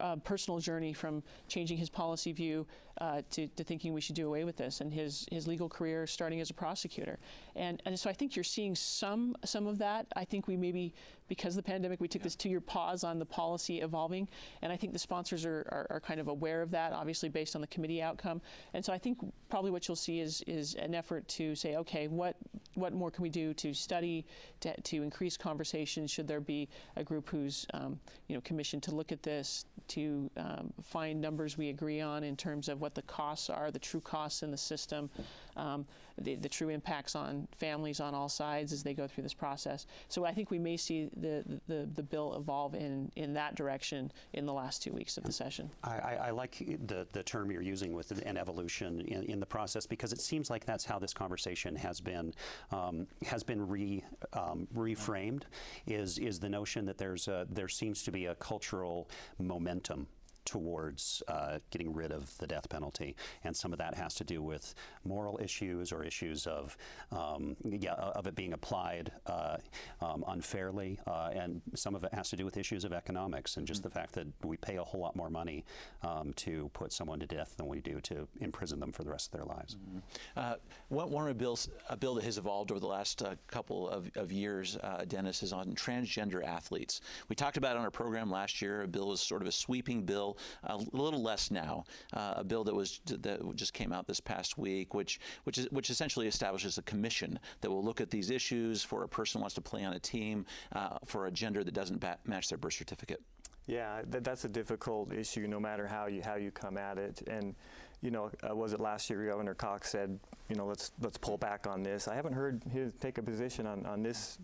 uh, 0.00 0.16
personal 0.16 0.58
journey 0.58 0.92
from 0.92 1.22
changing 1.48 1.76
his 1.76 1.90
policy 1.90 2.32
view 2.32 2.66
uh, 3.00 3.22
to, 3.30 3.46
to, 3.48 3.64
thinking 3.64 3.92
we 3.92 4.00
should 4.00 4.14
do 4.14 4.26
away 4.26 4.44
with 4.44 4.56
this, 4.56 4.80
and 4.80 4.92
his 4.92 5.26
his 5.30 5.46
legal 5.46 5.68
career 5.68 6.06
starting 6.06 6.40
as 6.40 6.50
a 6.50 6.54
prosecutor. 6.54 7.18
And 7.56 7.82
and 7.86 7.98
so 7.98 8.10
I 8.10 8.12
think 8.12 8.36
you're 8.36 8.44
seeing 8.44 8.74
some 8.74 9.34
some 9.44 9.66
of 9.66 9.78
that. 9.78 10.06
I 10.14 10.24
think 10.24 10.46
we 10.46 10.56
maybe 10.56 10.94
because 11.28 11.56
of 11.56 11.64
the 11.64 11.70
pandemic 11.70 12.00
we 12.00 12.08
took 12.08 12.20
yeah. 12.20 12.24
this 12.24 12.36
two 12.36 12.50
year 12.50 12.60
pause 12.60 13.04
on 13.04 13.18
the 13.18 13.24
policy 13.24 13.80
evolving, 13.80 14.28
and 14.60 14.70
I 14.70 14.76
think 14.76 14.92
the 14.92 14.98
sponsors 14.98 15.46
are, 15.46 15.66
are, 15.70 15.86
are 15.90 16.00
kind 16.00 16.20
of 16.20 16.28
aware 16.28 16.60
of 16.60 16.70
that, 16.72 16.92
obviously 16.92 17.28
based 17.28 17.54
on 17.54 17.60
the 17.62 17.66
committee 17.68 18.02
outcome. 18.02 18.42
And 18.74 18.84
so 18.84 18.92
I 18.92 18.98
think 18.98 19.18
probably 19.48 19.70
what 19.70 19.88
you'll 19.88 19.96
see 19.96 20.20
is 20.20 20.42
is 20.46 20.74
an 20.74 20.94
effort 20.94 21.26
to 21.28 21.54
say, 21.54 21.76
okay, 21.76 22.08
what 22.08 22.36
what 22.74 22.92
more 22.92 23.10
can 23.10 23.22
we 23.22 23.30
do 23.30 23.54
to 23.54 23.72
study 23.72 24.26
to, 24.60 24.78
to 24.82 25.02
increase 25.02 25.36
conversations? 25.36 26.10
Should 26.10 26.28
there 26.28 26.40
be 26.40 26.68
a 26.96 27.04
group 27.04 27.30
who's 27.30 27.66
um, 27.72 27.98
you 28.28 28.34
know 28.34 28.42
commissioned 28.42 28.82
to 28.84 28.94
look 28.94 29.12
at 29.12 29.22
this? 29.22 29.64
to 29.88 30.30
um, 30.36 30.72
find 30.82 31.20
numbers 31.20 31.58
we 31.58 31.68
agree 31.68 32.00
on 32.00 32.24
in 32.24 32.36
terms 32.36 32.68
of 32.68 32.80
what 32.82 32.94
the 32.94 33.02
costs 33.02 33.48
are, 33.48 33.70
the 33.70 33.78
true 33.78 34.00
costs 34.00 34.42
in 34.42 34.50
the 34.50 34.56
system, 34.56 35.08
um, 35.56 35.86
the, 36.20 36.34
the, 36.34 36.48
true 36.48 36.68
impacts 36.68 37.14
on 37.14 37.48
families 37.58 38.00
on 38.00 38.14
all 38.14 38.28
sides 38.28 38.72
as 38.72 38.82
they 38.82 38.92
go 38.92 39.06
through 39.06 39.22
this 39.22 39.32
process. 39.32 39.86
So 40.08 40.24
I 40.24 40.32
think 40.32 40.50
we 40.50 40.58
may 40.58 40.76
see 40.76 41.08
the, 41.16 41.44
the, 41.68 41.88
the 41.94 42.02
bill 42.02 42.34
evolve 42.36 42.74
in, 42.74 43.10
in 43.16 43.32
that 43.34 43.54
direction 43.54 44.12
in 44.34 44.44
the 44.44 44.52
last 44.52 44.82
two 44.82 44.92
weeks 44.92 45.16
of 45.16 45.24
the 45.24 45.32
session. 45.32 45.70
I, 45.84 46.16
I, 46.20 46.30
like 46.30 46.58
the, 46.86 47.06
the 47.12 47.22
term 47.22 47.50
you're 47.50 47.62
using 47.62 47.92
with 47.92 48.10
an 48.26 48.36
evolution 48.36 49.00
in, 49.02 49.22
in, 49.24 49.40
the 49.40 49.46
process 49.46 49.86
because 49.86 50.12
it 50.12 50.20
seems 50.20 50.50
like 50.50 50.64
that's 50.64 50.84
how 50.84 50.98
this 50.98 51.14
conversation 51.14 51.76
has 51.76 52.00
been 52.00 52.32
um, 52.70 53.06
has 53.24 53.42
been 53.42 53.66
re, 53.66 54.02
um, 54.32 54.66
reframed. 54.74 55.42
Is 55.86 56.18
is 56.18 56.38
the 56.38 56.48
notion 56.48 56.86
that 56.86 56.98
there's 56.98 57.28
a, 57.28 57.46
there 57.50 57.68
seems 57.68 58.02
to 58.04 58.10
be 58.10 58.26
a 58.26 58.34
cultural 58.36 59.08
momentum 59.38 60.06
towards 60.44 61.22
uh, 61.28 61.58
getting 61.70 61.92
rid 61.92 62.12
of 62.12 62.36
the 62.38 62.46
death 62.46 62.68
penalty, 62.68 63.16
and 63.44 63.56
some 63.56 63.72
of 63.72 63.78
that 63.78 63.94
has 63.94 64.14
to 64.14 64.24
do 64.24 64.42
with 64.42 64.74
moral 65.04 65.38
issues 65.42 65.92
or 65.92 66.04
issues 66.04 66.46
of 66.46 66.76
um, 67.10 67.56
yeah, 67.64 67.94
of 67.94 68.26
it 68.26 68.34
being 68.34 68.52
applied 68.52 69.12
uh, 69.26 69.56
um, 70.00 70.24
unfairly, 70.28 70.98
uh, 71.06 71.30
and 71.32 71.60
some 71.74 71.94
of 71.94 72.04
it 72.04 72.12
has 72.14 72.28
to 72.30 72.36
do 72.36 72.44
with 72.44 72.56
issues 72.56 72.84
of 72.84 72.92
economics 72.92 73.56
and 73.56 73.66
just 73.66 73.80
mm-hmm. 73.80 73.88
the 73.88 73.94
fact 73.94 74.12
that 74.14 74.26
we 74.44 74.56
pay 74.56 74.76
a 74.76 74.84
whole 74.84 75.00
lot 75.00 75.16
more 75.16 75.30
money 75.30 75.64
um, 76.02 76.32
to 76.34 76.70
put 76.72 76.92
someone 76.92 77.18
to 77.18 77.26
death 77.26 77.54
than 77.56 77.66
we 77.66 77.80
do 77.80 78.00
to 78.00 78.26
imprison 78.40 78.80
them 78.80 78.92
for 78.92 79.04
the 79.04 79.10
rest 79.10 79.32
of 79.32 79.38
their 79.38 79.46
lives. 79.46 79.76
Mm-hmm. 79.76 79.98
Uh, 80.36 80.54
one 80.88 81.22
of 81.22 81.28
the 81.28 81.34
bills, 81.34 81.68
a 81.88 81.96
bill 81.96 82.14
that 82.14 82.24
has 82.24 82.38
evolved 82.38 82.70
over 82.70 82.80
the 82.80 82.86
last 82.86 83.22
uh, 83.22 83.34
couple 83.46 83.88
of, 83.88 84.10
of 84.16 84.32
years, 84.32 84.76
uh, 84.82 85.04
Dennis, 85.06 85.42
is 85.42 85.52
on 85.52 85.74
transgender 85.74 86.44
athletes. 86.44 87.00
We 87.28 87.36
talked 87.36 87.56
about 87.56 87.76
it 87.76 87.78
on 87.78 87.84
our 87.84 87.90
program 87.90 88.30
last 88.30 88.62
year. 88.62 88.82
A 88.82 88.88
bill 88.88 89.08
was 89.08 89.20
sort 89.20 89.42
of 89.42 89.48
a 89.48 89.52
sweeping 89.52 90.02
bill 90.02 90.31
a 90.64 90.76
little 90.92 91.22
less 91.22 91.50
now. 91.50 91.84
Uh, 92.12 92.34
a 92.36 92.44
bill 92.44 92.64
that 92.64 92.74
was 92.74 93.00
that 93.06 93.40
just 93.56 93.72
came 93.72 93.92
out 93.92 94.06
this 94.06 94.20
past 94.20 94.58
week, 94.58 94.94
which 94.94 95.20
which 95.44 95.58
is 95.58 95.70
which 95.70 95.90
essentially 95.90 96.26
establishes 96.26 96.78
a 96.78 96.82
commission 96.82 97.38
that 97.60 97.70
will 97.70 97.84
look 97.84 98.00
at 98.00 98.10
these 98.10 98.30
issues 98.30 98.82
for 98.82 99.04
a 99.04 99.08
person 99.08 99.38
who 99.38 99.42
wants 99.42 99.54
to 99.54 99.60
play 99.60 99.84
on 99.84 99.94
a 99.94 100.00
team 100.00 100.44
uh, 100.72 100.98
for 101.04 101.26
a 101.26 101.30
gender 101.30 101.64
that 101.64 101.74
doesn't 101.74 101.98
bat- 101.98 102.20
match 102.26 102.48
their 102.48 102.58
birth 102.58 102.74
certificate. 102.74 103.20
Yeah, 103.66 104.02
th- 104.10 104.24
that's 104.24 104.44
a 104.44 104.48
difficult 104.48 105.12
issue, 105.12 105.46
no 105.46 105.60
matter 105.60 105.86
how 105.86 106.06
you 106.06 106.22
how 106.22 106.34
you 106.34 106.50
come 106.50 106.76
at 106.76 106.98
it. 106.98 107.22
And 107.28 107.54
you 108.00 108.10
know, 108.10 108.30
uh, 108.48 108.54
was 108.54 108.72
it 108.72 108.80
last 108.80 109.08
year 109.08 109.24
Governor 109.26 109.54
Cox 109.54 109.90
said, 109.90 110.18
you 110.48 110.56
know, 110.56 110.66
let's 110.66 110.92
let's 111.00 111.18
pull 111.18 111.38
back 111.38 111.66
on 111.66 111.82
this. 111.82 112.08
I 112.08 112.14
haven't 112.14 112.32
heard 112.32 112.62
him 112.64 112.92
take 113.00 113.18
a 113.18 113.22
position 113.22 113.66
on 113.66 113.86
on 113.86 114.02
this 114.02 114.38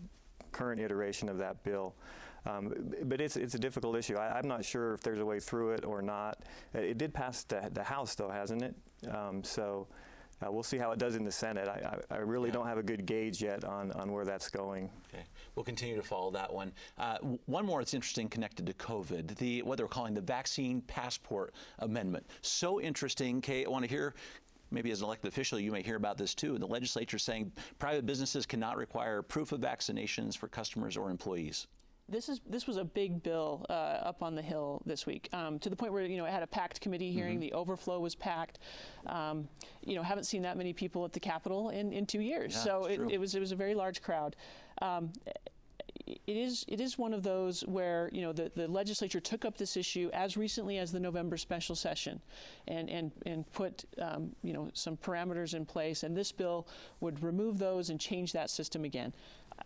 current 0.59 0.81
iteration 0.81 1.29
of 1.29 1.37
that 1.37 1.63
bill. 1.63 1.95
Um, 2.45 2.73
but 3.03 3.21
it's 3.21 3.37
it's 3.37 3.55
a 3.55 3.59
difficult 3.59 3.95
issue. 3.95 4.15
I, 4.15 4.39
am 4.39 4.47
not 4.47 4.63
sure 4.65 4.93
if 4.93 5.01
there's 5.01 5.19
a 5.19 5.25
way 5.25 5.39
through 5.39 5.71
it 5.71 5.85
or 5.85 6.01
not. 6.01 6.43
It 6.73 6.97
did 6.97 7.13
pass 7.13 7.43
the, 7.43 7.69
the 7.73 7.83
House, 7.83 8.15
though, 8.15 8.29
hasn't 8.29 8.61
it? 8.61 8.75
Um, 9.09 9.43
so. 9.43 9.87
Uh, 10.41 10.49
we'll 10.49 10.63
see 10.63 10.77
how 10.77 10.89
it 10.91 10.99
does 10.99 11.17
in 11.17 11.25
the 11.25 11.31
Senate. 11.31 11.67
I, 11.67 11.97
I, 12.09 12.15
I 12.15 12.17
really 12.19 12.47
yeah. 12.47 12.53
don't 12.53 12.65
have 12.65 12.77
a 12.77 12.83
good 12.83 13.05
gauge 13.05 13.41
yet 13.41 13.65
on, 13.65 13.91
on 13.91 14.09
where 14.09 14.23
that's 14.23 14.49
going. 14.49 14.89
Okay. 15.13 15.25
We'll 15.53 15.65
continue 15.65 15.97
to 15.97 16.01
follow 16.01 16.31
that 16.31 16.53
one. 16.53 16.71
Uh, 16.97 17.17
one 17.47 17.65
more 17.65 17.81
that's 17.81 17.93
interesting 17.93 18.29
connected 18.29 18.65
to 18.67 18.73
COVID, 18.73 19.35
the 19.35 19.63
what 19.63 19.77
they're 19.77 19.87
calling 19.87 20.13
the 20.13 20.21
vaccine 20.21 20.79
passport 20.83 21.53
amendment. 21.79 22.25
So 22.41 22.79
interesting, 22.79 23.41
Kate. 23.41 23.65
I 23.67 23.69
want 23.69 23.83
to 23.83 23.89
hear 23.89 24.13
maybe 24.71 24.91
as 24.91 25.01
an 25.01 25.05
elected 25.05 25.29
official, 25.29 25.59
you 25.59 25.71
may 25.71 25.81
hear 25.81 25.95
about 25.95 26.17
this 26.17 26.35
too. 26.35 26.57
The 26.57 26.67
legislature 26.67 27.19
saying 27.19 27.51
private 27.77 28.05
businesses 28.05 28.45
cannot 28.45 28.77
require 28.77 29.21
proof 29.21 29.51
of 29.51 29.61
vaccinations 29.61 30.37
for 30.37 30.47
customers 30.47 30.97
or 30.97 31.09
employees 31.09 31.67
this 32.11 32.29
is 32.29 32.41
this 32.49 32.67
was 32.67 32.77
a 32.77 32.83
big 32.83 33.21
bill 33.23 33.65
uh, 33.69 33.73
up 33.73 34.23
on 34.23 34.35
the 34.35 34.41
hill 34.41 34.81
this 34.85 35.05
week 35.05 35.29
um, 35.33 35.59
to 35.59 35.69
the 35.69 35.75
point 35.75 35.93
where 35.93 36.03
you 36.03 36.17
know 36.17 36.25
it 36.25 36.31
had 36.31 36.43
a 36.43 36.47
packed 36.47 36.81
committee 36.81 37.11
hearing. 37.11 37.33
Mm-hmm. 37.33 37.41
The 37.41 37.53
overflow 37.53 37.99
was 37.99 38.15
packed. 38.15 38.59
Um, 39.05 39.47
you 39.83 39.95
know, 39.95 40.03
haven't 40.03 40.25
seen 40.25 40.41
that 40.43 40.57
many 40.57 40.73
people 40.73 41.05
at 41.05 41.13
the 41.13 41.19
Capitol 41.19 41.69
in, 41.69 41.93
in 41.93 42.05
two 42.05 42.21
years. 42.21 42.53
Yeah, 42.53 42.63
so 42.63 42.85
it, 42.85 42.99
it, 43.11 43.19
was 43.19 43.35
it 43.35 43.39
was 43.39 43.51
a 43.51 43.55
very 43.55 43.75
large 43.75 44.01
crowd. 44.01 44.35
Um, 44.81 45.11
it 46.05 46.21
is 46.25 46.65
it 46.67 46.79
is 46.79 46.97
one 46.97 47.13
of 47.13 47.23
those 47.23 47.61
where 47.61 48.09
you 48.11 48.21
know 48.21 48.31
the, 48.31 48.51
the 48.55 48.67
legislature 48.67 49.19
took 49.19 49.45
up 49.45 49.57
this 49.57 49.77
issue 49.77 50.09
as 50.13 50.37
recently 50.37 50.77
as 50.77 50.91
the 50.91 50.99
November 50.99 51.37
special 51.37 51.75
session, 51.75 52.19
and 52.67 52.89
and 52.89 53.11
and 53.25 53.51
put 53.53 53.85
um, 53.99 54.35
you 54.43 54.53
know 54.53 54.69
some 54.73 54.97
parameters 54.97 55.53
in 55.53 55.65
place, 55.65 56.03
and 56.03 56.15
this 56.15 56.31
bill 56.31 56.67
would 56.99 57.21
remove 57.23 57.57
those 57.57 57.89
and 57.89 57.99
change 57.99 58.31
that 58.33 58.49
system 58.49 58.85
again. 58.85 59.13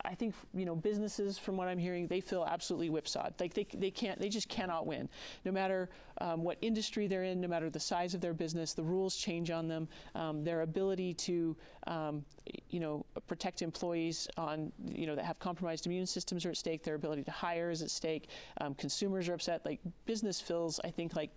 I 0.05 0.15
think 0.15 0.35
you 0.53 0.65
know 0.65 0.75
businesses, 0.75 1.37
from 1.37 1.57
what 1.57 1.67
I'm 1.67 1.77
hearing, 1.77 2.07
they 2.07 2.21
feel 2.21 2.45
absolutely 2.49 2.89
whipsawed. 2.89 3.33
Like 3.39 3.53
they, 3.53 3.65
they 3.73 3.91
can't, 3.91 4.19
they 4.19 4.29
just 4.29 4.49
cannot 4.49 4.85
win. 4.85 5.09
No 5.45 5.51
matter 5.51 5.89
um, 6.19 6.43
what 6.43 6.57
industry 6.61 7.07
they're 7.07 7.23
in, 7.23 7.41
no 7.41 7.47
matter 7.47 7.69
the 7.69 7.79
size 7.79 8.13
of 8.13 8.21
their 8.21 8.33
business, 8.33 8.73
the 8.73 8.83
rules 8.83 9.15
change 9.15 9.51
on 9.51 9.67
them. 9.67 9.87
Um, 10.15 10.43
their 10.43 10.61
ability 10.61 11.13
to 11.15 11.55
um, 11.87 12.25
you 12.69 12.79
know 12.79 13.05
protect 13.27 13.61
employees 13.61 14.27
on 14.37 14.71
you 14.85 15.07
know 15.07 15.15
that 15.15 15.25
have 15.25 15.39
compromised 15.39 15.85
immune 15.85 16.05
systems 16.05 16.45
are 16.45 16.49
at 16.49 16.57
stake. 16.57 16.83
Their 16.83 16.95
ability 16.95 17.23
to 17.23 17.31
hire 17.31 17.69
is 17.71 17.81
at 17.81 17.91
stake. 17.91 18.29
Um, 18.61 18.75
consumers 18.75 19.29
are 19.29 19.33
upset. 19.33 19.65
Like 19.65 19.79
business 20.05 20.39
feels, 20.39 20.79
I 20.83 20.89
think, 20.89 21.15
like 21.15 21.31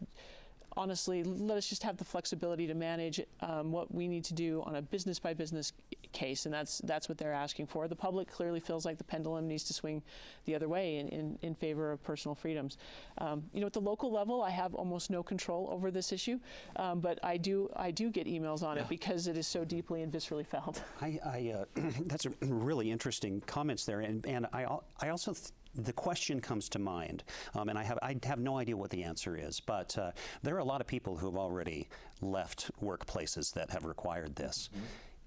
honestly, 0.77 1.25
let 1.25 1.57
us 1.57 1.69
just 1.69 1.83
have 1.83 1.97
the 1.97 2.05
flexibility 2.05 2.67
to 2.67 2.75
manage 2.75 3.21
um, 3.41 3.73
what 3.73 3.93
we 3.95 4.07
need 4.09 4.25
to 4.25 4.35
do 4.35 4.63
on 4.67 4.77
a 4.77 4.83
business 4.83 5.19
by 5.19 5.33
business 5.35 5.73
case, 6.13 6.47
and 6.47 6.55
that's 6.55 6.79
that's 6.85 7.09
what 7.09 7.19
they're 7.19 7.33
asking 7.33 7.67
for. 7.67 7.89
The 7.89 7.97
public 7.97 8.31
clearly 8.31 8.61
feels 8.61 8.85
like 8.85 8.99
the 8.99 9.05
pendulum 9.05 9.49
needs 9.49 9.65
to 9.65 9.75
swing 9.75 10.03
the 10.45 10.55
other 10.55 10.69
way 10.69 10.97
in, 10.97 11.09
in, 11.09 11.39
in 11.43 11.55
favor 11.55 11.93
of 11.93 12.03
personal 12.03 12.35
freedoms. 12.35 12.79
Um, 13.19 13.45
you 13.53 13.61
know, 13.61 13.67
at 13.67 13.73
the 13.73 13.81
local 13.81 14.11
level, 14.11 14.43
I 14.43 14.51
have 14.51 14.75
almost 14.75 15.11
no 15.11 15.23
control 15.23 15.69
over 15.71 15.91
this 15.91 16.13
issue, 16.13 16.39
um, 16.77 17.01
but 17.01 17.19
I 17.23 17.37
do 17.37 17.71
I 17.77 17.91
do 17.91 18.11
get 18.11 18.27
emails 18.27 18.63
on 18.63 18.77
yeah. 18.77 18.83
it 18.83 18.89
because 18.89 19.27
it 19.27 19.37
is 19.37 19.47
so 19.47 19.65
deeply 19.65 20.03
and 20.03 20.13
viscerally 20.13 20.47
felt. 20.47 20.83
I, 21.01 21.19
I 21.25 21.55
uh, 21.57 21.65
that's 22.07 22.27
a 22.27 22.31
really 22.43 22.91
interesting 22.91 23.43
comments 23.47 23.85
there, 23.85 24.01
and 24.01 24.25
and 24.27 24.47
I 24.53 24.67
I 25.01 25.09
also. 25.11 25.33
Th- 25.33 25.51
the 25.77 25.93
question 25.93 26.41
comes 26.41 26.69
to 26.71 26.79
mind, 26.79 27.25
um, 27.55 27.69
and 27.69 27.79
I 27.79 27.85
have 27.85 27.99
I 28.03 28.17
have 28.25 28.39
no 28.39 28.59
idea 28.59 28.77
what 28.77 28.91
the 28.91 29.05
answer 29.05 29.37
is, 29.37 29.61
but 29.61 29.97
uh, 29.99 30.13
there 30.43 30.55
are 30.55 30.61
a 30.61 30.65
lot 30.65 30.81
of 30.81 30.87
people 30.87 31.17
who 31.17 31.27
have 31.27 31.37
already 31.37 31.89
left 32.21 32.71
workplaces 32.83 33.53
that 33.55 33.71
have 33.71 33.85
required 33.85 34.37
this. 34.37 34.69
Mm-hmm. 34.75 34.85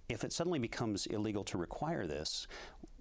If 0.10 0.24
it 0.24 0.34
suddenly 0.34 0.60
becomes 0.60 1.06
illegal 1.06 1.44
to 1.46 1.58
require 1.58 2.08
this, 2.08 2.48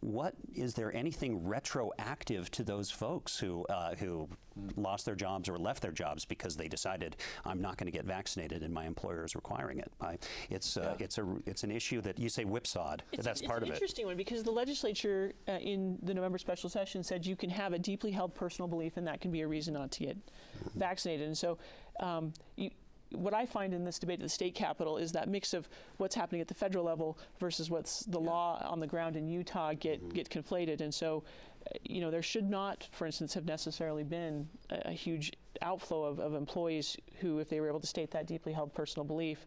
what 0.00 0.34
is 0.54 0.74
there 0.74 0.94
anything 0.94 1.44
retroactive 1.44 2.50
to 2.52 2.62
those 2.62 2.90
folks 2.90 3.38
who 3.38 3.64
uh, 3.66 3.94
who 3.96 4.28
lost 4.76 5.04
their 5.04 5.14
jobs 5.14 5.48
or 5.48 5.56
left 5.58 5.82
their 5.82 5.92
jobs 5.92 6.24
because 6.24 6.56
they 6.56 6.68
decided 6.68 7.16
I'm 7.44 7.60
not 7.60 7.76
going 7.76 7.86
to 7.86 7.96
get 7.96 8.04
vaccinated 8.04 8.62
and 8.62 8.72
my 8.72 8.86
employer 8.86 9.24
is 9.24 9.34
requiring 9.34 9.78
it? 9.78 9.90
I, 10.00 10.18
it's 10.50 10.76
uh, 10.76 10.94
yeah. 10.98 11.04
it's 11.04 11.18
a 11.18 11.26
it's 11.46 11.64
an 11.64 11.70
issue 11.70 12.00
that 12.02 12.18
you 12.18 12.28
say 12.28 12.44
whipsawed. 12.44 13.02
It's, 13.12 13.24
that's 13.24 13.40
it's 13.40 13.48
part 13.48 13.62
of 13.62 13.68
it. 13.68 13.72
It's 13.72 13.78
an 13.78 13.82
interesting 13.82 14.06
one 14.06 14.16
because 14.16 14.42
the 14.42 14.52
legislature 14.52 15.32
uh, 15.48 15.52
in 15.52 15.98
the 16.02 16.14
November 16.14 16.38
special 16.38 16.68
session 16.68 17.02
said 17.02 17.26
you 17.26 17.36
can 17.36 17.50
have 17.50 17.72
a 17.72 17.78
deeply 17.78 18.10
held 18.10 18.34
personal 18.34 18.68
belief 18.68 18.96
and 18.96 19.06
that 19.06 19.20
can 19.20 19.30
be 19.30 19.40
a 19.40 19.48
reason 19.48 19.74
not 19.74 19.90
to 19.92 20.04
get 20.04 20.16
mm-hmm. 20.16 20.78
vaccinated. 20.78 21.26
And 21.26 21.36
so 21.36 21.58
um, 22.00 22.32
you 22.56 22.70
what 23.10 23.34
I 23.34 23.46
find 23.46 23.72
in 23.72 23.84
this 23.84 23.98
debate 23.98 24.20
at 24.20 24.22
the 24.22 24.28
state 24.28 24.54
capitol 24.54 24.98
is 24.98 25.12
that 25.12 25.28
mix 25.28 25.54
of 25.54 25.68
what's 25.96 26.14
happening 26.14 26.40
at 26.40 26.48
the 26.48 26.54
federal 26.54 26.84
level 26.84 27.18
versus 27.40 27.70
what's 27.70 28.00
the 28.00 28.20
yeah. 28.20 28.26
law 28.26 28.66
on 28.68 28.80
the 28.80 28.86
ground 28.86 29.16
in 29.16 29.28
Utah 29.28 29.72
get 29.74 30.00
mm-hmm. 30.00 30.10
get 30.10 30.28
conflated, 30.28 30.80
and 30.80 30.92
so 30.92 31.24
uh, 31.66 31.78
you 31.82 32.00
know 32.00 32.10
there 32.10 32.22
should 32.22 32.48
not, 32.48 32.88
for 32.92 33.06
instance, 33.06 33.32
have 33.34 33.46
necessarily 33.46 34.04
been 34.04 34.48
a, 34.70 34.88
a 34.90 34.92
huge 34.92 35.32
outflow 35.62 36.04
of, 36.04 36.18
of 36.18 36.34
employees 36.34 36.96
who, 37.20 37.38
if 37.38 37.48
they 37.48 37.60
were 37.60 37.68
able 37.68 37.80
to 37.80 37.86
state 37.86 38.10
that 38.10 38.26
deeply 38.26 38.52
held 38.52 38.72
personal 38.74 39.04
belief, 39.04 39.46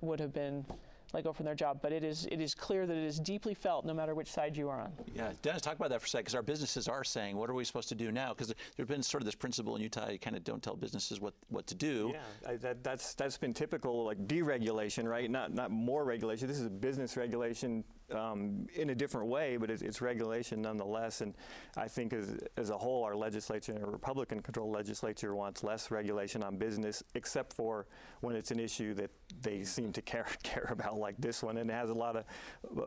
would 0.00 0.20
have 0.20 0.32
been 0.32 0.64
let 1.12 1.24
go 1.24 1.32
from 1.32 1.46
their 1.46 1.54
job. 1.54 1.80
But 1.82 1.92
it 1.92 2.04
is 2.04 2.26
it 2.30 2.40
is 2.40 2.54
clear 2.54 2.86
that 2.86 2.96
it 2.96 3.04
is 3.04 3.18
deeply 3.18 3.54
felt 3.54 3.84
no 3.84 3.94
matter 3.94 4.14
which 4.14 4.30
side 4.30 4.56
you 4.56 4.68
are 4.68 4.80
on. 4.80 4.92
Yeah, 5.14 5.32
Dennis, 5.42 5.62
talk 5.62 5.76
about 5.76 5.90
that 5.90 6.00
for 6.00 6.06
a 6.06 6.08
second, 6.08 6.24
because 6.24 6.34
our 6.34 6.42
businesses 6.42 6.88
are 6.88 7.04
saying, 7.04 7.36
what 7.36 7.48
are 7.50 7.54
we 7.54 7.64
supposed 7.64 7.88
to 7.90 7.94
do 7.94 8.12
now? 8.12 8.30
Because 8.30 8.54
there's 8.76 8.88
been 8.88 9.02
sort 9.02 9.22
of 9.22 9.26
this 9.26 9.34
principle 9.34 9.76
in 9.76 9.82
Utah, 9.82 10.10
you 10.10 10.18
kind 10.18 10.36
of 10.36 10.44
don't 10.44 10.62
tell 10.62 10.76
businesses 10.76 11.20
what, 11.20 11.34
what 11.48 11.66
to 11.66 11.74
do. 11.74 12.12
Yeah, 12.12 12.50
I, 12.50 12.56
that, 12.56 12.84
that's 12.84 13.14
that's 13.14 13.38
been 13.38 13.54
typical, 13.54 14.04
like 14.04 14.26
deregulation, 14.26 15.04
right? 15.04 15.30
Not 15.30 15.52
not 15.52 15.70
more 15.70 16.04
regulation. 16.04 16.48
This 16.48 16.58
is 16.58 16.66
a 16.66 16.70
business 16.70 17.16
regulation 17.16 17.84
um, 18.14 18.66
in 18.74 18.90
a 18.90 18.94
different 18.94 19.28
way, 19.28 19.56
but 19.56 19.70
it's, 19.70 19.82
it's, 19.82 20.00
regulation 20.00 20.62
nonetheless. 20.62 21.20
And 21.20 21.34
I 21.76 21.88
think 21.88 22.12
as, 22.12 22.38
as 22.56 22.70
a 22.70 22.78
whole, 22.78 23.04
our 23.04 23.16
legislature 23.16 23.72
and 23.72 23.82
a 23.82 23.86
Republican-controlled 23.86 24.72
legislature 24.72 25.34
wants 25.34 25.62
less 25.62 25.90
regulation 25.90 26.42
on 26.42 26.56
business, 26.56 27.02
except 27.14 27.52
for 27.52 27.86
when 28.20 28.36
it's 28.36 28.50
an 28.50 28.60
issue 28.60 28.94
that 28.94 29.10
they 29.42 29.62
seem 29.64 29.92
to 29.92 30.02
care 30.02 30.26
care 30.42 30.68
about, 30.70 30.98
like 30.98 31.16
this 31.18 31.42
one, 31.42 31.58
and 31.58 31.68
it 31.70 31.72
has 31.72 31.90
a 31.90 31.94
lot 31.94 32.16
of 32.16 32.24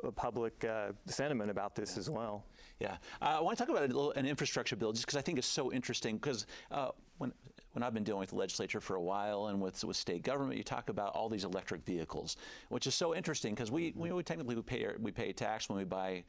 uh, 0.04 0.12
public 0.12 0.64
uh, 0.66 0.92
sentiment 1.06 1.52
about 1.52 1.76
this 1.76 1.98
as 1.98 2.10
well. 2.10 2.46
Yeah, 2.80 2.98
uh, 3.22 3.38
I 3.38 3.42
want 3.42 3.58
to 3.58 3.64
talk 3.64 3.70
about 3.70 3.88
little, 3.88 4.12
an 4.14 4.26
infrastructure 4.26 4.76
bill, 4.76 4.92
just 4.92 5.06
because 5.06 5.18
I 5.18 5.22
think 5.22 5.38
it's 5.38 5.48
so 5.48 5.72
interesting. 5.72 6.16
Because 6.18 6.48
uh, 6.72 6.90
when 7.20 7.32
when 7.74 7.84
I've 7.84 7.94
been 7.94 8.04
dealing 8.04 8.20
with 8.20 8.30
the 8.30 8.36
legislature 8.36 8.82
for 8.82 8.96
a 8.96 9.02
while 9.02 9.48
and 9.48 9.62
with, 9.62 9.84
with 9.84 9.96
state 9.96 10.24
government, 10.24 10.58
you 10.58 10.64
talk 10.64 10.90
about 10.90 11.14
all 11.14 11.30
these 11.30 11.44
electric 11.44 11.86
vehicles, 11.86 12.38
which 12.70 12.88
is 12.88 12.96
so 12.96 13.16
interesting 13.16 13.54
because 13.54 13.72
we, 13.72 13.94
we, 13.96 14.12
we 14.12 14.24
technically 14.24 14.56
we 14.56 14.62
pay, 14.62 14.88
we 15.00 15.12
pay 15.12 15.32
tax 15.32 15.70
when 15.70 15.78
we 15.78 15.86
buy 15.86 16.24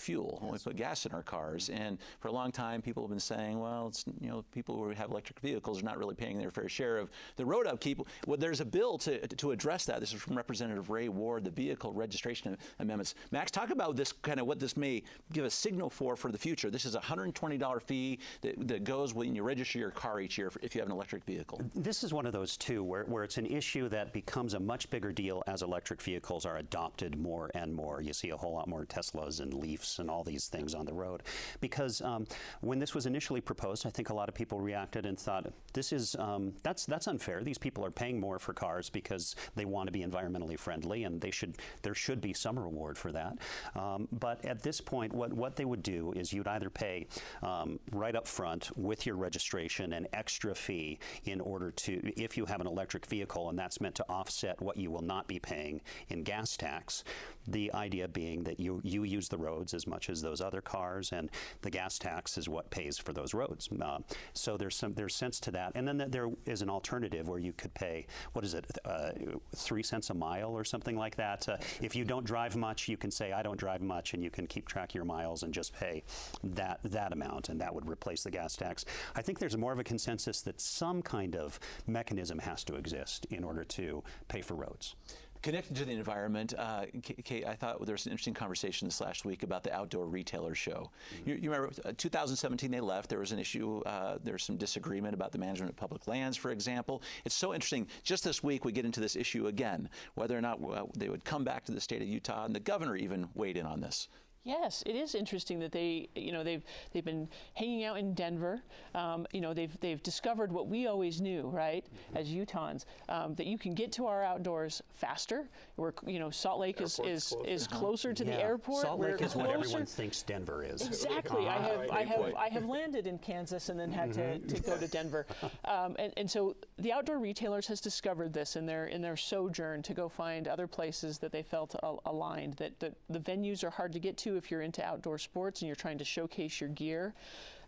fuel 0.00 0.38
when 0.40 0.52
we 0.52 0.58
put 0.58 0.76
gas 0.76 1.06
in 1.06 1.12
our 1.12 1.22
cars. 1.22 1.68
Mm-hmm. 1.68 1.82
And 1.82 1.98
for 2.20 2.28
a 2.28 2.32
long 2.32 2.52
time, 2.52 2.82
people 2.82 3.02
have 3.02 3.10
been 3.10 3.20
saying, 3.20 3.58
well, 3.58 3.88
it's, 3.88 4.04
you 4.20 4.28
know, 4.28 4.44
people 4.52 4.76
who 4.76 4.90
have 4.90 5.10
electric 5.10 5.40
vehicles 5.40 5.80
are 5.80 5.84
not 5.84 5.98
really 5.98 6.14
paying 6.14 6.38
their 6.38 6.50
fair 6.50 6.68
share 6.68 6.98
of 6.98 7.10
the 7.36 7.44
road 7.44 7.66
upkeep. 7.66 8.00
Well, 8.26 8.38
there's 8.38 8.60
a 8.60 8.64
bill 8.64 8.98
to, 8.98 9.26
to 9.26 9.50
address 9.52 9.84
that. 9.86 10.00
This 10.00 10.12
is 10.12 10.20
from 10.20 10.36
Representative 10.36 10.90
Ray 10.90 11.08
Ward, 11.08 11.44
the 11.44 11.50
vehicle 11.50 11.92
registration 11.92 12.56
amendments. 12.78 13.14
Max, 13.30 13.50
talk 13.50 13.70
about 13.70 13.96
this 13.96 14.12
kind 14.12 14.40
of 14.40 14.46
what 14.46 14.58
this 14.58 14.76
may 14.76 15.02
give 15.32 15.44
a 15.44 15.50
signal 15.50 15.90
for 15.90 16.16
for 16.16 16.30
the 16.30 16.38
future. 16.38 16.70
This 16.70 16.84
is 16.84 16.94
a 16.94 17.00
$120 17.00 17.82
fee 17.82 18.18
that, 18.42 18.68
that 18.68 18.84
goes 18.84 19.14
when 19.14 19.34
you 19.34 19.42
register 19.42 19.78
your 19.78 19.90
car 19.90 20.20
each 20.20 20.38
year 20.38 20.50
if 20.62 20.74
you 20.74 20.80
have 20.80 20.88
an 20.88 20.94
electric 20.94 21.24
vehicle. 21.24 21.60
This 21.74 22.04
is 22.04 22.12
one 22.12 22.26
of 22.26 22.32
those, 22.32 22.56
too, 22.56 22.82
where, 22.82 23.04
where 23.04 23.24
it's 23.24 23.38
an 23.38 23.46
issue 23.46 23.88
that 23.90 24.12
becomes 24.12 24.54
a 24.54 24.60
much 24.60 24.90
bigger 24.90 25.12
deal 25.12 25.42
as 25.46 25.62
electric 25.62 26.00
vehicles 26.02 26.46
are 26.46 26.58
adopted 26.58 27.18
more 27.18 27.50
and 27.54 27.74
more. 27.74 28.00
You 28.00 28.12
see 28.12 28.30
a 28.30 28.36
whole 28.36 28.52
lot 28.52 28.68
more 28.68 28.84
Teslas 28.84 29.40
and 29.40 29.54
Leafs 29.54 29.83
and 29.98 30.10
all 30.10 30.24
these 30.24 30.48
things 30.48 30.74
on 30.74 30.86
the 30.86 30.92
road. 30.92 31.22
Because 31.60 32.00
um, 32.02 32.26
when 32.60 32.78
this 32.78 32.94
was 32.94 33.06
initially 33.06 33.40
proposed, 33.40 33.86
I 33.86 33.90
think 33.90 34.10
a 34.10 34.14
lot 34.14 34.28
of 34.28 34.34
people 34.34 34.60
reacted 34.60 35.06
and 35.06 35.18
thought, 35.18 35.52
this 35.72 35.92
is, 35.92 36.16
um, 36.18 36.52
that's, 36.62 36.86
that's 36.86 37.06
unfair. 37.06 37.42
These 37.42 37.58
people 37.58 37.84
are 37.84 37.90
paying 37.90 38.20
more 38.20 38.38
for 38.38 38.52
cars 38.52 38.90
because 38.90 39.36
they 39.54 39.64
want 39.64 39.86
to 39.86 39.92
be 39.92 40.04
environmentally 40.04 40.58
friendly 40.58 41.04
and 41.04 41.20
they 41.20 41.30
should, 41.30 41.56
there 41.82 41.94
should 41.94 42.20
be 42.20 42.32
some 42.32 42.58
reward 42.58 42.98
for 42.98 43.12
that. 43.12 43.38
Um, 43.74 44.08
but 44.12 44.44
at 44.44 44.62
this 44.62 44.80
point, 44.80 45.12
what, 45.12 45.32
what 45.32 45.56
they 45.56 45.64
would 45.64 45.82
do 45.82 46.12
is 46.16 46.32
you'd 46.32 46.48
either 46.48 46.70
pay 46.70 47.06
um, 47.42 47.78
right 47.92 48.14
up 48.14 48.26
front 48.26 48.70
with 48.76 49.06
your 49.06 49.16
registration 49.16 49.92
an 49.92 50.06
extra 50.12 50.54
fee 50.54 50.98
in 51.24 51.40
order 51.40 51.70
to, 51.70 52.12
if 52.20 52.36
you 52.36 52.44
have 52.44 52.60
an 52.60 52.66
electric 52.66 53.06
vehicle 53.06 53.48
and 53.48 53.58
that's 53.58 53.80
meant 53.80 53.94
to 53.94 54.04
offset 54.08 54.60
what 54.60 54.76
you 54.76 54.90
will 54.90 55.02
not 55.02 55.26
be 55.26 55.38
paying 55.38 55.80
in 56.08 56.22
gas 56.22 56.56
tax, 56.56 57.04
the 57.46 57.72
idea 57.74 58.08
being 58.08 58.42
that 58.44 58.60
you, 58.60 58.80
you 58.84 59.04
use 59.04 59.28
the 59.28 59.38
roads 59.38 59.63
as 59.72 59.86
much 59.86 60.10
as 60.10 60.20
those 60.20 60.40
other 60.40 60.60
cars, 60.60 61.12
and 61.12 61.30
the 61.62 61.70
gas 61.70 61.98
tax 61.98 62.36
is 62.36 62.48
what 62.48 62.70
pays 62.70 62.98
for 62.98 63.12
those 63.12 63.32
roads. 63.32 63.68
Uh, 63.80 63.98
so 64.32 64.56
there's 64.56 64.76
some 64.76 64.94
there's 64.94 65.14
sense 65.14 65.40
to 65.40 65.50
that. 65.52 65.72
And 65.74 65.86
then 65.86 66.04
there 66.08 66.28
is 66.44 66.60
an 66.60 66.68
alternative 66.68 67.28
where 67.28 67.38
you 67.38 67.52
could 67.52 67.72
pay 67.74 68.06
what 68.32 68.44
is 68.44 68.54
it, 68.54 68.66
uh, 68.84 69.12
three 69.54 69.82
cents 69.82 70.10
a 70.10 70.14
mile 70.14 70.50
or 70.50 70.64
something 70.64 70.96
like 70.96 71.16
that. 71.16 71.48
Uh, 71.48 71.56
if 71.80 71.94
you 71.96 72.04
don't 72.04 72.24
drive 72.24 72.56
much, 72.56 72.88
you 72.88 72.96
can 72.96 73.10
say 73.10 73.32
I 73.32 73.42
don't 73.42 73.58
drive 73.58 73.80
much, 73.80 74.14
and 74.14 74.22
you 74.22 74.30
can 74.30 74.46
keep 74.46 74.68
track 74.68 74.90
of 74.90 74.94
your 74.94 75.04
miles 75.04 75.42
and 75.44 75.54
just 75.54 75.72
pay 75.72 76.02
that 76.42 76.80
that 76.84 77.12
amount, 77.12 77.48
and 77.48 77.60
that 77.60 77.74
would 77.74 77.88
replace 77.88 78.24
the 78.24 78.30
gas 78.30 78.56
tax. 78.56 78.84
I 79.14 79.22
think 79.22 79.38
there's 79.38 79.56
more 79.56 79.72
of 79.72 79.78
a 79.78 79.84
consensus 79.84 80.40
that 80.42 80.60
some 80.60 81.02
kind 81.02 81.36
of 81.36 81.60
mechanism 81.86 82.38
has 82.40 82.64
to 82.64 82.74
exist 82.74 83.26
in 83.30 83.44
order 83.44 83.64
to 83.64 84.02
pay 84.28 84.40
for 84.40 84.54
roads. 84.54 84.96
Connected 85.44 85.76
to 85.76 85.84
the 85.84 85.92
environment, 85.92 86.54
uh, 86.56 86.86
Kate, 87.02 87.44
I 87.46 87.54
thought 87.54 87.84
there 87.84 87.92
was 87.92 88.06
an 88.06 88.12
interesting 88.12 88.32
conversation 88.32 88.88
this 88.88 88.98
last 89.02 89.26
week 89.26 89.42
about 89.42 89.62
the 89.62 89.74
outdoor 89.74 90.06
retailer 90.06 90.54
show. 90.54 90.90
Mm-hmm. 91.18 91.28
You, 91.28 91.34
you, 91.36 91.50
remember 91.50 91.70
uh, 91.84 91.92
2017 91.98 92.70
they 92.70 92.80
left. 92.80 93.10
There 93.10 93.18
was 93.18 93.30
an 93.30 93.38
issue. 93.38 93.82
Uh, 93.84 94.16
there 94.24 94.32
was 94.32 94.42
some 94.42 94.56
disagreement 94.56 95.12
about 95.12 95.32
the 95.32 95.38
management 95.38 95.68
of 95.68 95.76
public 95.76 96.08
lands, 96.08 96.38
for 96.38 96.50
example. 96.50 97.02
It's 97.26 97.34
so 97.34 97.52
interesting. 97.52 97.88
Just 98.04 98.24
this 98.24 98.42
week 98.42 98.64
we 98.64 98.72
get 98.72 98.86
into 98.86 99.00
this 99.00 99.16
issue 99.16 99.48
again, 99.48 99.90
whether 100.14 100.34
or 100.34 100.40
not 100.40 100.64
uh, 100.64 100.86
they 100.96 101.10
would 101.10 101.26
come 101.26 101.44
back 101.44 101.66
to 101.66 101.72
the 101.72 101.80
state 101.80 102.00
of 102.00 102.08
Utah, 102.08 102.46
and 102.46 102.54
the 102.54 102.60
governor 102.60 102.96
even 102.96 103.28
weighed 103.34 103.58
in 103.58 103.66
on 103.66 103.82
this. 103.82 104.08
Yes, 104.44 104.82
it 104.84 104.94
is 104.94 105.14
interesting 105.14 105.58
that 105.60 105.72
they, 105.72 106.08
you 106.14 106.30
know, 106.30 106.44
they've 106.44 106.62
they've 106.92 107.04
been 107.04 107.28
hanging 107.54 107.84
out 107.84 107.98
in 107.98 108.12
Denver. 108.12 108.62
Um, 108.94 109.26
you 109.32 109.40
know, 109.40 109.54
they've 109.54 109.74
they've 109.80 110.02
discovered 110.02 110.52
what 110.52 110.68
we 110.68 110.86
always 110.86 111.22
knew, 111.22 111.48
right, 111.48 111.82
mm-hmm. 111.84 112.16
as 112.18 112.28
Utahns, 112.28 112.84
um, 113.08 113.34
that 113.36 113.46
you 113.46 113.56
can 113.56 113.72
get 113.72 113.90
to 113.92 114.06
our 114.06 114.22
outdoors 114.22 114.82
faster. 114.92 115.48
We're, 115.78 115.92
you 116.06 116.18
know, 116.18 116.28
Salt 116.28 116.60
Lake 116.60 116.82
is 116.82 117.00
is, 117.04 117.28
closer. 117.28 117.48
is 117.48 117.66
closer 117.66 118.12
to 118.12 118.24
yeah. 118.24 118.32
the 118.32 118.42
airport. 118.42 118.82
Salt 118.82 119.00
Lake 119.00 119.18
We're 119.18 119.26
is 119.26 119.32
closer. 119.32 119.48
what 119.48 119.56
everyone 119.56 119.86
thinks 119.86 120.22
Denver 120.22 120.62
is. 120.62 120.86
Exactly. 120.86 121.48
I 121.48 121.58
have 121.58 121.90
I 121.90 122.02
have 122.02 122.34
I 122.34 122.48
have 122.50 122.66
landed 122.66 123.06
in 123.06 123.18
Kansas 123.18 123.70
and 123.70 123.80
then 123.80 123.90
had 123.90 124.10
mm-hmm. 124.10 124.46
to, 124.46 124.54
to 124.56 124.62
go 124.62 124.76
to 124.76 124.86
Denver, 124.86 125.26
um, 125.64 125.96
and 125.98 126.12
and 126.18 126.30
so 126.30 126.54
the 126.76 126.92
outdoor 126.92 127.18
retailers 127.18 127.66
has 127.66 127.80
discovered 127.80 128.34
this 128.34 128.56
in 128.56 128.66
their 128.66 128.88
in 128.88 129.00
their 129.00 129.16
sojourn 129.16 129.82
to 129.84 129.94
go 129.94 130.06
find 130.06 130.48
other 130.48 130.66
places 130.66 131.16
that 131.18 131.32
they 131.32 131.42
felt 131.42 131.74
al- 131.82 132.02
aligned. 132.04 132.54
That 132.54 132.78
the, 132.78 132.92
the 133.08 133.20
venues 133.20 133.64
are 133.64 133.70
hard 133.70 133.94
to 133.94 133.98
get 133.98 134.18
to 134.18 134.33
if 134.36 134.50
you're 134.50 134.62
into 134.62 134.84
outdoor 134.84 135.18
sports 135.18 135.60
and 135.60 135.66
you're 135.66 135.76
trying 135.76 135.98
to 135.98 136.04
showcase 136.04 136.60
your 136.60 136.70
gear. 136.70 137.14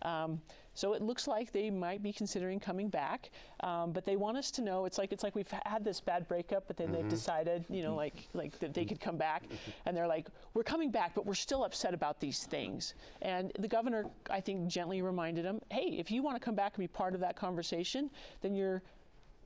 Um, 0.02 0.40
so 0.76 0.92
it 0.92 1.00
looks 1.00 1.26
like 1.26 1.52
they 1.52 1.70
might 1.70 2.02
be 2.02 2.12
considering 2.12 2.60
coming 2.60 2.90
back, 2.90 3.30
um, 3.60 3.92
but 3.92 4.04
they 4.04 4.16
want 4.16 4.36
us 4.36 4.50
to 4.52 4.62
know. 4.62 4.84
It's 4.84 4.98
like 4.98 5.10
it's 5.10 5.22
like 5.24 5.34
we've 5.34 5.50
had 5.64 5.82
this 5.82 6.02
bad 6.02 6.28
breakup, 6.28 6.66
but 6.66 6.76
then 6.76 6.88
mm-hmm. 6.88 6.96
they've 6.96 7.08
decided, 7.08 7.64
you 7.70 7.82
know, 7.82 7.94
like 7.94 8.28
like 8.34 8.58
that 8.58 8.74
they 8.74 8.84
could 8.84 9.00
come 9.00 9.16
back, 9.16 9.44
and 9.86 9.96
they're 9.96 10.06
like, 10.06 10.28
we're 10.52 10.62
coming 10.62 10.90
back, 10.90 11.14
but 11.14 11.24
we're 11.24 11.32
still 11.32 11.64
upset 11.64 11.94
about 11.94 12.20
these 12.20 12.44
things. 12.44 12.92
And 13.22 13.52
the 13.58 13.68
governor, 13.68 14.04
I 14.28 14.40
think, 14.40 14.68
gently 14.68 15.00
reminded 15.00 15.46
them, 15.46 15.60
hey, 15.70 15.96
if 15.98 16.10
you 16.10 16.22
want 16.22 16.36
to 16.36 16.44
come 16.44 16.54
back 16.54 16.74
and 16.74 16.82
be 16.82 16.88
part 16.88 17.14
of 17.14 17.20
that 17.20 17.36
conversation, 17.36 18.10
then 18.42 18.54
you're 18.54 18.82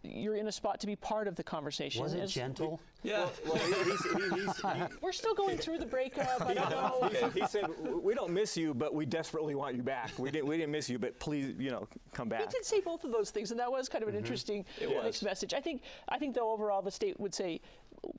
you're 0.03 0.37
in 0.37 0.49
a 0.49 0.53
spot 0.53 0.81
to 0.81 0.87
be 0.87 0.97
part 0.97 1.29
of 1.29 1.37
the 1.37 1.43
conversation. 1.43 2.03
Was 2.03 2.15
it 2.15 2.21
As, 2.21 2.33
gentle? 2.33 2.81
Yeah. 3.03 3.27
Well, 3.45 3.55
well 3.55 3.85
he's, 3.85 4.03
he's, 4.03 4.57
he, 4.57 4.83
We're 5.03 5.13
still 5.13 5.35
going 5.35 5.59
through 5.59 5.79
the 5.79 5.87
breakup. 5.87 6.41
I 6.41 6.55
don't 6.55 6.71
know. 6.71 7.11
He, 7.33 7.41
he, 7.41 7.47
said, 7.47 7.67
"We 8.03 8.15
don't 8.15 8.33
miss 8.33 8.57
you, 8.57 8.73
but 8.73 8.95
we 8.95 9.05
desperately 9.05 9.55
want 9.55 9.77
you 9.77 9.83
back. 9.83 10.11
We 10.19 10.31
didn't. 10.31 10.47
We 10.47 10.57
didn't 10.57 10.73
miss 10.73 10.89
you, 10.89 10.99
but 10.99 11.19
please, 11.19 11.55
you 11.59 11.71
know, 11.71 11.87
come 12.13 12.29
back." 12.29 12.41
He 12.41 12.47
did 12.47 12.65
say 12.65 12.81
both 12.81 13.05
of 13.05 13.13
those 13.13 13.31
things, 13.31 13.51
and 13.51 13.61
that 13.61 13.71
was 13.71 13.89
kind 13.89 14.03
of 14.03 14.09
an 14.09 14.15
mm-hmm. 14.15 14.25
interesting 14.25 14.65
mixed 15.03 15.23
message. 15.23 15.55
I 15.55 15.61
think. 15.61 15.83
I 16.09 16.19
think 16.19 16.35
though 16.35 16.51
overall 16.51 16.83
the 16.83 16.91
state 16.91 17.19
would 17.21 17.35
say 17.35 17.61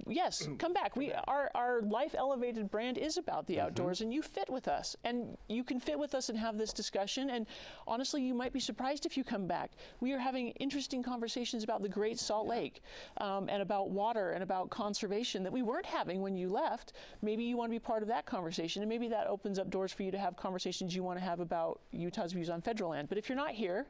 yes, 0.07 0.47
come 0.59 0.73
back. 0.73 0.95
We 0.95 1.11
our 1.27 1.49
our 1.55 1.81
life 1.81 2.15
elevated 2.17 2.69
brand 2.69 2.97
is 2.97 3.17
about 3.17 3.47
the 3.47 3.55
mm-hmm. 3.55 3.67
outdoors, 3.67 4.01
and 4.01 4.13
you 4.13 4.21
fit 4.21 4.49
with 4.49 4.67
us, 4.67 4.95
and 5.03 5.37
you 5.47 5.63
can 5.63 5.79
fit 5.79 5.97
with 5.97 6.15
us 6.15 6.29
and 6.29 6.37
have 6.37 6.57
this 6.57 6.73
discussion. 6.73 7.29
And 7.29 7.45
honestly, 7.87 8.21
you 8.21 8.33
might 8.33 8.53
be 8.53 8.59
surprised 8.59 9.05
if 9.05 9.17
you 9.17 9.23
come 9.23 9.47
back. 9.47 9.71
We 9.99 10.13
are 10.13 10.19
having 10.19 10.49
interesting 10.51 11.03
conversations 11.03 11.63
about 11.63 11.81
the 11.81 11.89
Great 11.89 12.19
Salt 12.19 12.47
yeah. 12.47 12.51
Lake, 12.51 12.83
um, 13.17 13.49
and 13.49 13.61
about 13.61 13.89
water 13.89 14.31
and 14.31 14.43
about 14.43 14.69
conservation 14.69 15.43
that 15.43 15.51
we 15.51 15.61
weren't 15.61 15.85
having 15.85 16.21
when 16.21 16.35
you 16.35 16.49
left. 16.49 16.93
Maybe 17.21 17.43
you 17.43 17.57
want 17.57 17.69
to 17.69 17.75
be 17.75 17.79
part 17.79 18.01
of 18.01 18.07
that 18.09 18.25
conversation, 18.25 18.81
and 18.81 18.89
maybe 18.89 19.07
that 19.09 19.27
opens 19.27 19.59
up 19.59 19.69
doors 19.69 19.91
for 19.91 20.03
you 20.03 20.11
to 20.11 20.19
have 20.19 20.35
conversations 20.35 20.95
you 20.95 21.03
want 21.03 21.19
to 21.19 21.25
have 21.25 21.39
about 21.39 21.79
Utah's 21.91 22.33
views 22.33 22.49
on 22.49 22.61
federal 22.61 22.91
land. 22.91 23.09
But 23.09 23.17
if 23.17 23.29
you're 23.29 23.35
not 23.35 23.51
here, 23.51 23.87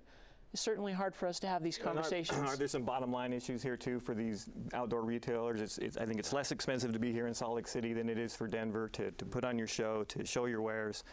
it's 0.54 0.62
certainly 0.62 0.92
hard 0.92 1.16
for 1.16 1.28
us 1.28 1.40
to 1.40 1.48
have 1.48 1.64
these 1.64 1.78
conversations. 1.78 2.38
Are, 2.40 2.46
are, 2.54 2.58
there 2.58 2.68
some 2.68 2.84
bottom 2.84 3.12
line 3.12 3.32
issues 3.32 3.64
here 3.64 3.78
too 3.78 4.00
for 4.00 4.14
these 4.14 4.50
outdoor 4.74 5.02
retailers? 5.02 5.62
It's, 5.62 5.78
it's, 5.78 5.98
I 5.98 6.06
think 6.06 6.20
it's 6.20 6.34
less 6.34 6.52
expensive 6.52 6.92
to 6.92 7.00
be 7.00 7.14
here 7.14 7.28
in 7.28 7.34
Salt 7.34 7.56
Lake 7.56 7.68
City 7.68 7.94
than 7.94 8.10
it 8.10 8.18
is 8.18 8.36
for 8.36 8.48
Denver 8.48 8.90
to, 8.90 9.12
to 9.12 9.26
put 9.26 9.46
on 9.46 9.58
your 9.58 9.68
show, 9.68 10.04
to 10.06 10.26
show 10.26 10.46
your 10.46 10.62
wares. 10.62 11.04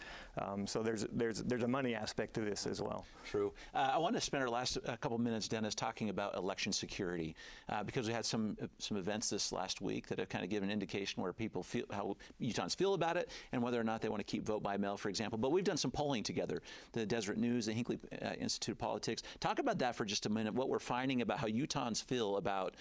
Um, 0.40 0.66
so 0.66 0.83
there's 0.83 1.07
there's 1.12 1.42
there's 1.42 1.62
a 1.62 1.68
money 1.68 1.94
aspect 1.94 2.35
to 2.35 2.40
this 2.40 2.66
as 2.66 2.81
well. 2.81 3.05
True. 3.24 3.53
Uh, 3.74 3.90
I 3.94 3.98
want 3.98 4.14
to 4.14 4.20
spend 4.20 4.42
our 4.42 4.51
last 4.51 4.79
uh, 4.87 4.96
couple 4.96 5.18
minutes, 5.18 5.48
Dennis, 5.48 5.74
talking 5.74 6.11
about 6.11 6.37
election 6.37 6.72
security 6.72 7.35
uh, 7.68 7.83
because 7.83 8.07
we 8.07 8.12
had 8.12 8.24
some 8.24 8.57
uh, 8.62 8.66
some 8.79 8.96
events 8.96 9.31
this 9.31 9.53
last 9.53 9.81
week 9.81 10.07
that 10.09 10.18
have 10.18 10.29
kind 10.29 10.44
of 10.44 10.51
given 10.51 10.68
an 10.68 10.72
indication 10.72 11.22
where 11.22 11.33
people 11.33 11.62
feel 11.62 11.85
how 11.90 12.16
Utahns 12.40 12.77
feel 12.77 12.94
about 12.94 13.16
it 13.16 13.31
and 13.53 13.62
whether 13.62 13.81
or 13.81 13.85
not 13.85 14.01
they 14.01 14.09
want 14.09 14.20
to 14.20 14.31
keep 14.31 14.44
vote 14.44 14.62
by 14.62 14.77
mail, 14.77 14.96
for 14.96 15.09
example. 15.09 15.38
But 15.38 15.53
we've 15.53 15.64
done 15.64 15.77
some 15.77 15.90
polling 15.90 16.22
together. 16.22 16.62
The 16.92 17.07
Deseret 17.07 17.38
News, 17.38 17.66
the 17.66 17.72
Hinckley 17.72 17.98
uh, 18.22 18.33
Institute 18.38 18.74
of 18.74 18.79
Politics. 18.79 19.22
Talk 19.40 19.59
about 19.59 19.79
that 19.79 19.94
for 19.96 20.05
just 20.05 20.27
a 20.27 20.29
minute. 20.29 20.55
What 20.55 20.68
we're 20.68 20.79
finding 20.79 21.22
about 21.22 21.38
how 21.38 21.46
Utahns 21.46 22.03
feel 22.03 22.37
about 22.37 22.74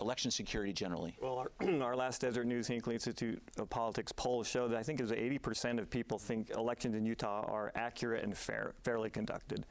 election 0.00 0.30
security 0.30 0.72
generally? 0.72 1.16
Well, 1.20 1.38
our, 1.38 1.50
our, 1.82 1.96
last 1.96 2.20
Deseret 2.20 2.46
News 2.46 2.66
Hinckley 2.66 2.94
Institute 2.94 3.42
of 3.58 3.68
Politics 3.70 4.12
poll 4.12 4.42
showed 4.42 4.72
that 4.72 4.78
I 4.78 4.82
think 4.82 5.00
it 5.00 5.02
was 5.02 5.12
80% 5.12 5.78
of 5.78 5.90
people 5.90 6.18
think 6.18 6.50
elections 6.50 6.94
in 6.94 7.04
Utah 7.04 7.44
are 7.46 7.72
accurate 7.74 8.24
and 8.24 8.36
fair, 8.36 8.74
fairly 8.82 9.10
conducted. 9.10 9.66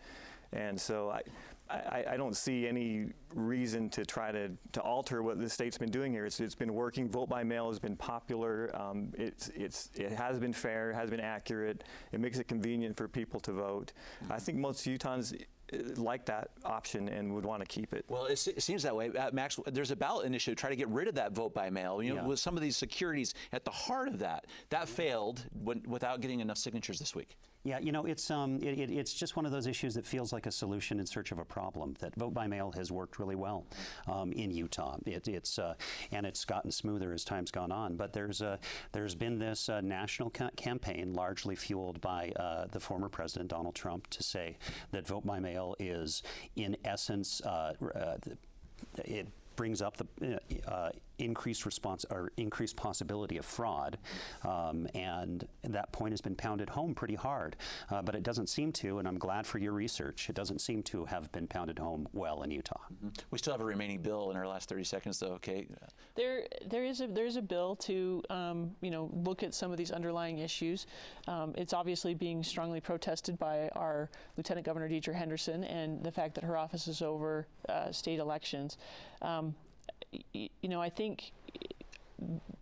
And 0.51 0.79
so 0.79 1.11
I, 1.11 1.21
I, 1.69 2.05
I, 2.11 2.17
don't 2.17 2.35
see 2.35 2.67
any 2.67 3.09
reason 3.35 3.89
to 3.91 4.03
try 4.03 4.31
to, 4.31 4.49
to 4.71 4.81
alter 4.81 5.21
what 5.21 5.39
the 5.39 5.47
state's 5.47 5.77
been 5.77 5.91
doing 5.91 6.11
here. 6.11 6.25
It's, 6.25 6.39
it's 6.39 6.55
been 6.55 6.73
working. 6.73 7.07
Vote 7.07 7.29
by 7.29 7.43
mail 7.43 7.69
has 7.69 7.77
been 7.77 7.95
popular. 7.95 8.71
Um, 8.73 9.13
it's, 9.15 9.49
it's, 9.49 9.91
it 9.95 10.11
has 10.11 10.39
been 10.39 10.53
fair, 10.53 10.91
has 10.91 11.11
been 11.11 11.19
accurate. 11.19 11.83
It 12.11 12.19
makes 12.19 12.39
it 12.39 12.47
convenient 12.47 12.97
for 12.97 13.07
people 13.07 13.39
to 13.41 13.51
vote. 13.51 13.93
Mm-hmm. 14.23 14.33
I 14.33 14.39
think 14.39 14.57
most 14.57 14.87
Utahns 14.87 15.39
like 15.97 16.25
that 16.25 16.49
option 16.65 17.09
and 17.09 17.33
would 17.33 17.45
want 17.45 17.61
to 17.61 17.65
keep 17.65 17.93
it. 17.93 18.05
Well, 18.07 18.25
it, 18.25 18.47
it 18.47 18.61
seems 18.61 18.83
that 18.83 18.95
way. 18.95 19.09
Uh, 19.09 19.29
Max, 19.31 19.59
there's 19.67 19.91
a 19.91 19.95
ballot 19.95 20.25
initiative 20.25 20.57
to 20.57 20.61
try 20.61 20.69
to 20.69 20.75
get 20.75 20.87
rid 20.89 21.07
of 21.07 21.15
that 21.15 21.33
vote 21.33 21.53
by 21.53 21.69
mail. 21.69 22.01
You 22.01 22.15
know, 22.15 22.21
yeah. 22.21 22.27
with 22.27 22.39
some 22.39 22.55
of 22.55 22.61
these 22.61 22.77
securities 22.77 23.33
at 23.53 23.65
the 23.65 23.71
heart 23.71 24.07
of 24.07 24.19
that, 24.19 24.45
that 24.69 24.87
failed 24.87 25.45
when, 25.63 25.83
without 25.87 26.21
getting 26.21 26.39
enough 26.39 26.57
signatures 26.57 26.99
this 26.99 27.15
week. 27.15 27.37
Yeah, 27.63 27.79
you 27.79 27.91
know, 27.91 28.05
it's 28.05 28.31
um, 28.31 28.55
it, 28.63 28.79
it, 28.79 28.89
it's 28.89 29.13
just 29.13 29.35
one 29.35 29.45
of 29.45 29.51
those 29.51 29.67
issues 29.67 29.93
that 29.95 30.05
feels 30.05 30.31
like 30.31 30.45
a 30.45 30.51
solution 30.51 30.97
in 30.97 31.05
search 31.05 31.33
of 31.33 31.39
a 31.39 31.45
problem. 31.45 31.93
That 31.99 32.15
vote 32.15 32.33
by 32.33 32.47
mail 32.47 32.71
has 32.77 32.89
worked 32.89 33.19
really 33.19 33.35
well 33.35 33.65
um, 34.07 34.31
in 34.31 34.49
Utah. 34.51 34.97
It, 35.05 35.27
it's 35.27 35.59
uh, 35.59 35.73
and 36.13 36.25
it's 36.25 36.45
gotten 36.45 36.71
smoother 36.71 37.11
as 37.11 37.25
time's 37.25 37.51
gone 37.51 37.71
on. 37.71 37.97
But 37.97 38.13
there's 38.13 38.41
uh, 38.41 38.57
there's 38.93 39.13
been 39.13 39.39
this 39.39 39.67
uh, 39.67 39.81
national 39.81 40.29
ca- 40.29 40.51
campaign, 40.55 41.13
largely 41.13 41.55
fueled 41.55 41.99
by 41.99 42.31
uh, 42.37 42.67
the 42.71 42.79
former 42.79 43.09
president 43.09 43.49
Donald 43.49 43.75
Trump, 43.75 44.07
to 44.11 44.23
say 44.23 44.57
that 44.91 45.05
vote 45.05 45.25
by 45.25 45.39
mail 45.39 45.75
is, 45.79 46.23
in 46.55 46.77
essence, 46.85 47.41
uh, 47.41 47.73
it 49.03 49.27
brings 49.57 49.81
up 49.81 49.97
the 49.97 50.39
uh, 50.65 50.91
increased 51.19 51.65
response 51.65 52.05
or 52.09 52.31
increased 52.37 52.75
possibility 52.75 53.37
of 53.37 53.45
fraud, 53.45 53.97
um, 54.43 54.87
and 54.93 55.47
that 55.63 55.91
point 55.91 56.13
has 56.13 56.21
been 56.21 56.35
pounded 56.35 56.69
home 56.69 56.93
pretty 56.95 57.15
hard. 57.15 57.55
Uh, 57.89 58.01
but 58.01 58.15
it 58.15 58.23
doesn't 58.23 58.47
seem 58.47 58.71
to, 58.71 58.99
and 58.99 59.07
I'm 59.07 59.17
glad 59.17 59.45
for 59.45 59.57
your 59.57 59.73
research. 59.73 60.29
It 60.29 60.35
doesn't 60.35 60.59
seem 60.59 60.83
to 60.83 61.05
have 61.05 61.31
been 61.31 61.47
pounded 61.47 61.79
home 61.79 62.07
well 62.13 62.43
in 62.43 62.51
Utah. 62.51 62.79
Mm-hmm. 62.93 63.09
We 63.31 63.37
still 63.37 63.53
have 63.53 63.61
a 63.61 63.65
remaining 63.65 64.01
bill 64.01 64.31
in 64.31 64.37
our 64.37 64.47
last 64.47 64.69
30 64.69 64.83
seconds, 64.83 65.19
though. 65.19 65.33
Okay. 65.33 65.67
There, 66.15 66.43
there 66.67 66.83
is 66.83 67.01
a 67.01 67.07
there 67.07 67.25
is 67.25 67.37
a 67.37 67.41
bill 67.41 67.75
to 67.77 68.21
um, 68.29 68.71
you 68.81 68.91
know 68.91 69.09
look 69.13 69.43
at 69.43 69.53
some 69.53 69.71
of 69.71 69.77
these 69.77 69.91
underlying 69.91 70.39
issues. 70.39 70.87
Um, 71.27 71.53
it's 71.57 71.73
obviously 71.73 72.13
being 72.13 72.43
strongly 72.43 72.81
protested 72.81 73.37
by 73.39 73.69
our 73.69 74.09
Lieutenant 74.37 74.65
Governor 74.65 74.89
Deidre 74.89 75.13
Henderson 75.13 75.63
and 75.63 76.03
the 76.03 76.11
fact 76.11 76.35
that 76.35 76.43
her 76.43 76.57
office 76.57 76.87
is 76.87 77.01
over 77.01 77.47
uh, 77.67 77.91
state 77.91 78.19
elections. 78.19 78.77
Um, 79.21 79.55
you 80.33 80.69
know, 80.69 80.81
I 80.81 80.89
think 80.89 81.31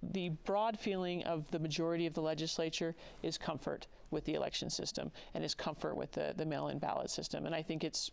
the 0.04 0.30
broad 0.46 0.78
feeling 0.78 1.24
of 1.24 1.50
the 1.52 1.60
majority 1.60 2.06
of 2.06 2.14
the 2.14 2.22
legislature 2.22 2.96
is 3.24 3.38
comfort 3.38 3.88
with 4.12 4.24
the 4.26 4.36
election 4.36 4.70
system 4.70 5.12
and 5.34 5.44
is 5.44 5.54
comfort 5.54 5.96
with 5.96 6.12
the, 6.12 6.34
the 6.38 6.46
mail-in 6.46 6.80
ballot 6.80 7.10
system. 7.10 7.46
And 7.46 7.56
I 7.56 7.62
think 7.62 7.84
it's 7.84 8.12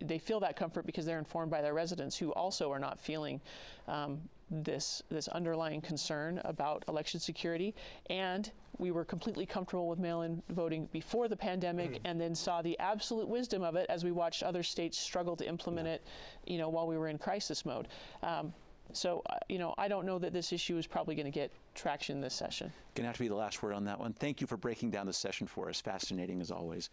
they 0.00 0.18
feel 0.18 0.40
that 0.40 0.56
comfort 0.56 0.86
because 0.86 1.04
they're 1.04 1.18
informed 1.18 1.50
by 1.50 1.60
their 1.60 1.74
residents 1.74 2.16
who 2.16 2.32
also 2.32 2.70
are 2.70 2.78
not 2.78 2.98
feeling 2.98 3.38
um, 3.86 4.18
this 4.50 5.02
this 5.10 5.28
underlying 5.28 5.80
concern 5.80 6.40
about 6.44 6.84
election 6.88 7.18
security 7.18 7.74
and 8.10 8.50
we 8.78 8.90
were 8.90 9.04
completely 9.04 9.46
comfortable 9.46 9.88
with 9.88 9.98
mail-in 9.98 10.42
voting 10.50 10.88
before 10.92 11.28
the 11.28 11.36
pandemic 11.36 11.92
mm-hmm. 11.92 12.06
and 12.06 12.20
then 12.20 12.34
saw 12.34 12.60
the 12.60 12.78
absolute 12.78 13.28
wisdom 13.28 13.62
of 13.62 13.76
it 13.76 13.86
as 13.88 14.04
we 14.04 14.12
watched 14.12 14.42
other 14.42 14.62
states 14.62 14.98
struggle 14.98 15.36
to 15.36 15.46
implement 15.46 15.86
yeah. 15.86 15.94
it 15.94 16.04
you 16.46 16.58
know 16.58 16.68
while 16.68 16.86
we 16.86 16.96
were 16.96 17.08
in 17.08 17.18
crisis 17.18 17.64
mode 17.64 17.88
um, 18.22 18.52
so, 18.92 19.22
uh, 19.28 19.36
you 19.48 19.58
know, 19.58 19.74
I 19.78 19.88
don't 19.88 20.06
know 20.06 20.18
that 20.18 20.32
this 20.32 20.52
issue 20.52 20.78
is 20.78 20.86
probably 20.86 21.14
going 21.14 21.26
to 21.26 21.32
get 21.32 21.52
traction 21.74 22.20
this 22.20 22.34
session. 22.34 22.72
Going 22.94 23.04
to 23.04 23.08
have 23.08 23.16
to 23.16 23.22
be 23.22 23.28
the 23.28 23.34
last 23.34 23.62
word 23.62 23.74
on 23.74 23.84
that 23.84 23.98
one. 23.98 24.12
Thank 24.12 24.40
you 24.40 24.46
for 24.46 24.56
breaking 24.56 24.90
down 24.90 25.06
the 25.06 25.12
session 25.12 25.46
for 25.46 25.68
us. 25.68 25.80
Fascinating 25.80 26.40
as 26.40 26.50
always. 26.50 26.90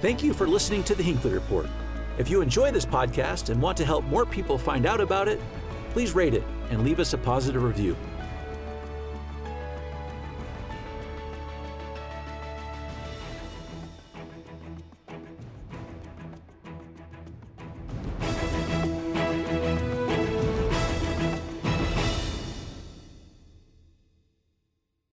Thank 0.00 0.22
you 0.22 0.32
for 0.32 0.46
listening 0.46 0.82
to 0.84 0.94
the 0.94 1.02
Hinckley 1.02 1.32
Report. 1.32 1.66
If 2.18 2.30
you 2.30 2.40
enjoy 2.40 2.70
this 2.70 2.86
podcast 2.86 3.50
and 3.50 3.60
want 3.60 3.76
to 3.78 3.84
help 3.84 4.04
more 4.04 4.24
people 4.24 4.56
find 4.56 4.86
out 4.86 5.00
about 5.00 5.28
it, 5.28 5.40
please 5.90 6.14
rate 6.14 6.34
it 6.34 6.44
and 6.70 6.84
leave 6.84 7.00
us 7.00 7.12
a 7.12 7.18
positive 7.18 7.62
review. 7.62 7.96